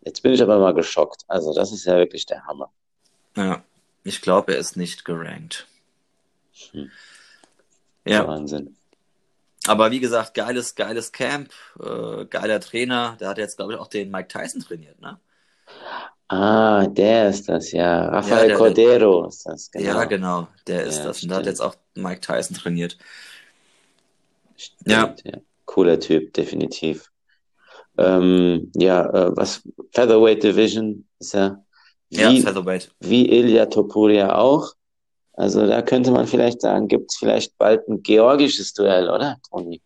Jetzt 0.04 0.22
bin 0.22 0.32
ich 0.32 0.42
aber 0.42 0.58
mal 0.58 0.74
geschockt. 0.74 1.22
Also, 1.28 1.54
das 1.54 1.72
ist 1.72 1.84
ja 1.84 1.96
wirklich 1.96 2.26
der 2.26 2.44
Hammer. 2.46 2.70
Ja, 3.36 3.62
ich 4.04 4.20
glaube, 4.20 4.52
er 4.54 4.58
ist 4.58 4.76
nicht 4.76 5.04
gerankt. 5.04 5.66
Hm. 6.72 6.90
Ja. 8.04 8.26
Wahnsinn. 8.26 8.76
Aber 9.66 9.90
wie 9.90 10.00
gesagt, 10.00 10.34
geiles, 10.34 10.74
geiles 10.74 11.12
Camp, 11.12 11.50
äh, 11.80 12.24
geiler 12.26 12.60
Trainer. 12.60 13.16
Der 13.20 13.28
hat 13.28 13.38
jetzt, 13.38 13.56
glaube 13.56 13.74
ich, 13.74 13.78
auch 13.78 13.88
den 13.88 14.10
Mike 14.10 14.28
Tyson 14.28 14.60
trainiert, 14.60 15.00
ne? 15.00 15.18
Ah, 16.28 16.86
der 16.86 17.28
ist 17.28 17.48
das, 17.48 17.72
ja. 17.72 18.08
Rafael 18.08 18.50
ja, 18.50 18.56
Cordero 18.56 19.26
ist 19.26 19.44
das, 19.44 19.70
genau. 19.70 19.84
Ja, 19.84 20.04
genau, 20.04 20.48
der 20.66 20.84
ist 20.84 20.98
ja, 20.98 21.04
das. 21.04 21.22
Und 21.22 21.28
der 21.28 21.38
hat 21.38 21.46
jetzt 21.46 21.60
auch 21.60 21.74
Mike 21.94 22.20
Tyson 22.20 22.56
trainiert. 22.56 22.96
Stimmt, 24.56 24.88
ja. 24.90 25.14
ja. 25.24 25.38
Cooler 25.66 26.00
Typ, 26.00 26.32
definitiv. 26.32 27.10
Ähm, 27.98 28.72
ja, 28.74 29.04
äh, 29.04 29.36
was 29.36 29.62
Featherweight 29.92 30.42
Division 30.42 31.06
ist 31.18 31.34
ja 31.34 31.62
wie, 32.08 32.20
ja, 32.20 32.30
Featherweight. 32.30 32.90
wie 33.00 33.28
Ilya 33.28 33.66
Topuria 33.66 34.34
auch. 34.34 34.72
Also 35.34 35.66
da 35.66 35.82
könnte 35.82 36.10
man 36.10 36.26
vielleicht 36.26 36.60
sagen, 36.60 36.88
gibt 36.88 37.10
es 37.10 37.16
vielleicht 37.16 37.56
bald 37.58 37.88
ein 37.88 38.02
georgisches 38.02 38.74
Duell, 38.74 39.08
oder, 39.08 39.38
Toni? 39.48 39.80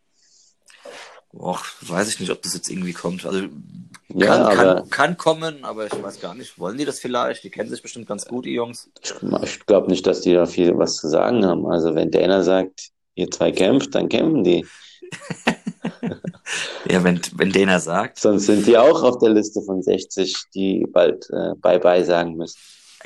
Och, 1.33 1.65
weiß 1.83 2.09
ich 2.09 2.21
nicht, 2.21 2.31
ob 2.31 2.43
das 2.43 2.55
jetzt 2.55 2.71
irgendwie 2.71 2.95
kommt. 2.95 3.27
Also 3.27 3.41
kann, 3.41 4.19
ja, 4.19 4.55
kann, 4.55 4.91
kann, 4.91 5.17
kommen, 5.17 5.65
aber 5.65 5.87
ich 5.87 6.03
weiß 6.03 6.21
gar 6.21 6.35
nicht. 6.35 6.59
Wollen 6.59 6.79
die 6.79 6.85
das 6.85 6.99
vielleicht? 6.99 7.45
Die 7.45 7.51
kennen 7.51 7.69
sich 7.69 7.83
bestimmt 7.83 8.07
ganz 8.07 8.25
gut, 8.25 8.47
die 8.47 8.55
Jungs. 8.55 8.89
Ich, 9.03 9.13
ich 9.43 9.67
glaube 9.67 9.91
nicht, 9.91 10.07
dass 10.07 10.23
die 10.23 10.33
da 10.33 10.47
viel 10.47 10.77
was 10.79 10.97
zu 10.97 11.09
sagen 11.09 11.45
haben. 11.45 11.67
Also 11.67 11.95
wenn 11.95 12.11
Dana 12.11 12.43
sagt, 12.43 12.91
ihr 13.15 13.31
zwei 13.31 13.53
kämpft, 13.53 13.95
dann 13.95 14.09
kämpfen 14.09 14.45
die. 14.45 14.67
ja, 16.91 17.05
wenn, 17.05 17.21
wenn 17.35 17.53
Dana 17.53 17.81
sagt. 17.81 18.21
Sonst 18.21 18.47
sind 18.47 18.67
die 18.67 18.79
auch 18.79 19.03
auf 19.03 19.19
der 19.19 19.31
Liste 19.31 19.61
von 19.61 19.83
60, 19.83 20.35
die 20.55 20.87
bald 20.89 21.29
äh, 21.31 21.55
Bye-bye 21.57 22.05
sagen 22.05 22.37
müssen. 22.37 22.59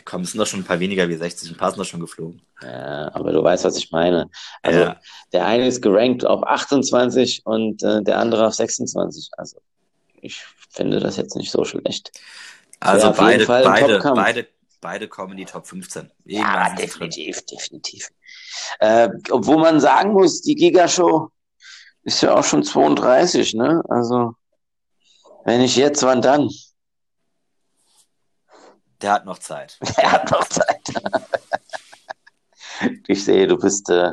Komm, 0.04 0.22
es 0.22 0.32
sind 0.32 0.38
doch 0.38 0.46
schon 0.46 0.60
ein 0.60 0.64
paar 0.64 0.80
weniger 0.80 1.08
wie 1.08 1.16
60, 1.16 1.50
ein 1.50 1.56
paar 1.56 1.70
sind 1.70 1.78
doch 1.78 1.84
schon 1.84 2.00
geflogen. 2.00 2.42
Ja, 2.62 3.10
aber 3.14 3.32
du 3.32 3.42
weißt, 3.42 3.64
was 3.64 3.76
ich 3.76 3.90
meine. 3.90 4.30
Also 4.62 4.80
ja. 4.80 5.00
der 5.32 5.46
eine 5.46 5.66
ist 5.66 5.82
gerankt 5.82 6.24
auf 6.24 6.42
28 6.46 7.42
und 7.44 7.82
äh, 7.82 8.02
der 8.02 8.18
andere 8.18 8.46
auf 8.46 8.54
26. 8.54 9.30
Also 9.36 9.60
ich 10.20 10.42
finde 10.70 11.00
das 11.00 11.16
jetzt 11.16 11.36
nicht 11.36 11.50
so 11.50 11.64
schlecht. 11.64 12.12
Also 12.80 13.08
ja, 13.08 13.12
beide, 13.12 13.46
beide, 13.46 14.00
beide, 14.14 14.46
beide 14.80 15.08
kommen 15.08 15.32
in 15.32 15.38
die 15.38 15.44
Top 15.44 15.66
15. 15.66 16.10
Irgendwann 16.24 16.54
ja, 16.54 16.74
definitiv, 16.74 17.44
definitiv. 17.46 18.08
Äh, 18.78 19.10
obwohl 19.30 19.58
man 19.58 19.80
sagen 19.80 20.12
muss, 20.12 20.42
die 20.42 20.54
Gigashow 20.54 21.30
ist 22.02 22.22
ja 22.22 22.34
auch 22.34 22.44
schon 22.44 22.62
32, 22.62 23.54
ne? 23.54 23.82
Also 23.88 24.34
wenn 25.44 25.60
nicht 25.60 25.76
jetzt, 25.76 26.02
wann 26.02 26.22
dann? 26.22 26.50
Der 29.02 29.12
hat 29.12 29.24
noch 29.24 29.38
Zeit. 29.38 29.78
Er 29.96 30.12
hat 30.12 30.30
noch 30.30 30.46
Zeit. 30.48 30.82
ich 33.06 33.24
sehe, 33.24 33.46
du 33.46 33.56
bist, 33.56 33.88
äh, 33.90 34.12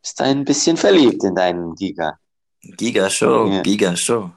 bist 0.00 0.20
ein 0.20 0.44
bisschen 0.44 0.76
verliebt 0.76 1.22
in 1.24 1.34
deinen 1.34 1.74
Giga. 1.74 2.18
Giga 2.62 3.10
Show, 3.10 3.46
ja. 3.48 3.62
Giga 3.62 3.96
Show. 3.96 4.30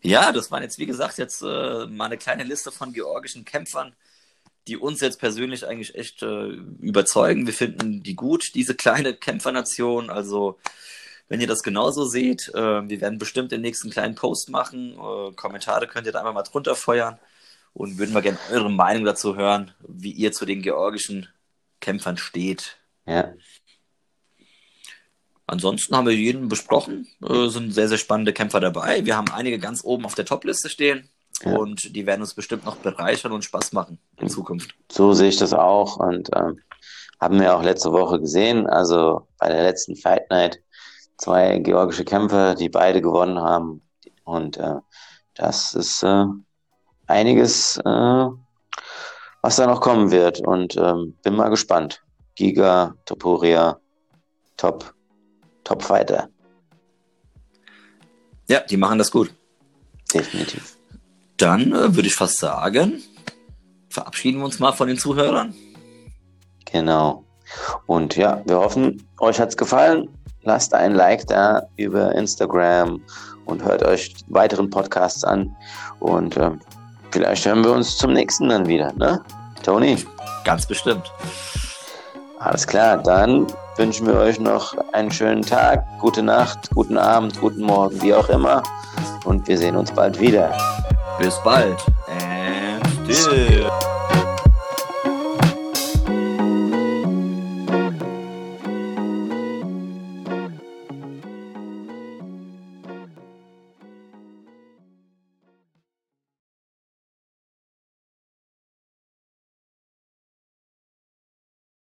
Ja, 0.00 0.30
das 0.32 0.50
waren 0.50 0.62
jetzt, 0.62 0.78
wie 0.78 0.86
gesagt, 0.86 1.18
jetzt 1.18 1.42
äh, 1.42 1.86
mal 1.86 2.06
eine 2.06 2.16
kleine 2.16 2.44
Liste 2.44 2.70
von 2.70 2.92
georgischen 2.92 3.44
Kämpfern, 3.44 3.94
die 4.68 4.76
uns 4.76 5.00
jetzt 5.00 5.18
persönlich 5.18 5.66
eigentlich 5.66 5.94
echt 5.94 6.22
äh, 6.22 6.46
überzeugen. 6.80 7.46
Wir 7.46 7.54
finden 7.54 8.02
die 8.02 8.14
gut, 8.14 8.44
diese 8.54 8.74
kleine 8.74 9.14
Kämpfernation. 9.14 10.10
Also, 10.10 10.58
wenn 11.28 11.40
ihr 11.40 11.46
das 11.48 11.62
genauso 11.62 12.04
seht, 12.04 12.48
äh, 12.54 12.88
wir 12.88 13.00
werden 13.00 13.18
bestimmt 13.18 13.52
den 13.52 13.62
nächsten 13.62 13.90
kleinen 13.90 14.14
Post 14.14 14.48
machen. 14.48 14.92
Äh, 14.92 15.32
Kommentare 15.34 15.88
könnt 15.88 16.06
ihr 16.06 16.12
da 16.12 16.20
einfach 16.20 16.34
mal 16.34 16.42
drunter 16.42 16.76
feuern 16.76 17.18
und 17.76 17.98
würden 17.98 18.14
mal 18.14 18.22
gerne 18.22 18.38
eure 18.50 18.70
Meinung 18.70 19.04
dazu 19.04 19.36
hören, 19.36 19.70
wie 19.86 20.10
ihr 20.10 20.32
zu 20.32 20.46
den 20.46 20.62
georgischen 20.62 21.28
Kämpfern 21.80 22.16
steht. 22.16 22.78
Ja. 23.04 23.34
Ansonsten 25.46 25.94
haben 25.94 26.06
wir 26.06 26.14
jeden 26.14 26.48
besprochen. 26.48 27.06
Äh, 27.22 27.48
sind 27.48 27.72
sehr, 27.72 27.88
sehr 27.88 27.98
spannende 27.98 28.32
Kämpfer 28.32 28.60
dabei. 28.60 29.04
Wir 29.04 29.16
haben 29.16 29.30
einige 29.30 29.58
ganz 29.58 29.84
oben 29.84 30.06
auf 30.06 30.14
der 30.14 30.24
Top-Liste 30.24 30.70
stehen. 30.70 31.10
Ja. 31.44 31.54
Und 31.54 31.94
die 31.94 32.06
werden 32.06 32.22
uns 32.22 32.32
bestimmt 32.32 32.64
noch 32.64 32.76
bereichern 32.76 33.32
und 33.32 33.44
Spaß 33.44 33.74
machen 33.74 33.98
in 34.16 34.30
Zukunft. 34.30 34.74
So 34.90 35.12
sehe 35.12 35.28
ich 35.28 35.36
das 35.36 35.52
auch. 35.52 35.98
Und 35.98 36.30
ähm, 36.34 36.58
haben 37.20 37.38
wir 37.38 37.54
auch 37.54 37.62
letzte 37.62 37.92
Woche 37.92 38.18
gesehen. 38.18 38.66
Also 38.66 39.28
bei 39.38 39.48
der 39.48 39.62
letzten 39.62 39.96
Fight 39.96 40.30
Night 40.30 40.62
zwei 41.18 41.58
georgische 41.58 42.06
Kämpfer, 42.06 42.54
die 42.54 42.70
beide 42.70 43.02
gewonnen 43.02 43.38
haben. 43.38 43.82
Und 44.24 44.56
äh, 44.56 44.76
das 45.34 45.74
ist 45.74 46.02
äh, 46.02 46.24
einiges, 47.06 47.78
äh, 47.78 48.26
was 49.42 49.56
da 49.56 49.66
noch 49.66 49.80
kommen 49.80 50.10
wird. 50.10 50.40
Und 50.40 50.76
ähm, 50.76 51.16
bin 51.22 51.36
mal 51.36 51.48
gespannt. 51.48 52.02
Giga, 52.34 52.94
Topuria, 53.04 53.78
Top, 54.56 54.94
Top 55.64 55.82
Fighter. 55.82 56.28
Ja, 58.48 58.60
die 58.60 58.76
machen 58.76 58.98
das 58.98 59.10
gut. 59.10 59.32
Definitiv. 60.12 60.76
Dann 61.36 61.72
äh, 61.72 61.94
würde 61.94 62.08
ich 62.08 62.14
fast 62.14 62.38
sagen, 62.38 63.02
verabschieden 63.90 64.38
wir 64.38 64.44
uns 64.44 64.58
mal 64.58 64.72
von 64.72 64.88
den 64.88 64.98
Zuhörern. 64.98 65.54
Genau. 66.70 67.24
Und 67.86 68.16
ja, 68.16 68.42
wir 68.46 68.58
hoffen, 68.58 69.06
euch 69.20 69.40
hat 69.40 69.50
es 69.50 69.56
gefallen. 69.56 70.08
Lasst 70.42 70.74
ein 70.74 70.94
Like 70.94 71.26
da 71.26 71.62
über 71.76 72.14
Instagram 72.14 73.02
und 73.46 73.64
hört 73.64 73.82
euch 73.84 74.14
weiteren 74.28 74.70
Podcasts 74.70 75.24
an. 75.24 75.56
Und 75.98 76.36
äh, 76.36 76.52
vielleicht 77.10 77.46
hören 77.46 77.64
wir 77.64 77.72
uns 77.72 77.96
zum 77.96 78.12
nächsten 78.12 78.48
dann 78.48 78.66
wieder, 78.66 78.92
ne? 78.94 79.20
Toni? 79.62 79.96
Ganz 80.44 80.66
bestimmt. 80.66 81.10
Alles 82.38 82.66
klar, 82.66 82.98
dann 82.98 83.46
wünschen 83.76 84.06
wir 84.06 84.14
euch 84.14 84.38
noch 84.38 84.74
einen 84.92 85.10
schönen 85.10 85.42
Tag, 85.42 85.84
gute 86.00 86.22
Nacht, 86.22 86.70
guten 86.74 86.96
Abend, 86.96 87.40
guten 87.40 87.62
Morgen, 87.62 88.00
wie 88.02 88.14
auch 88.14 88.28
immer. 88.28 88.62
Und 89.24 89.46
wir 89.48 89.58
sehen 89.58 89.76
uns 89.76 89.90
bald 89.90 90.20
wieder. 90.20 90.56
Bis 91.18 91.34
bald. 91.42 91.76
And 92.08 93.12
still. 93.14 93.70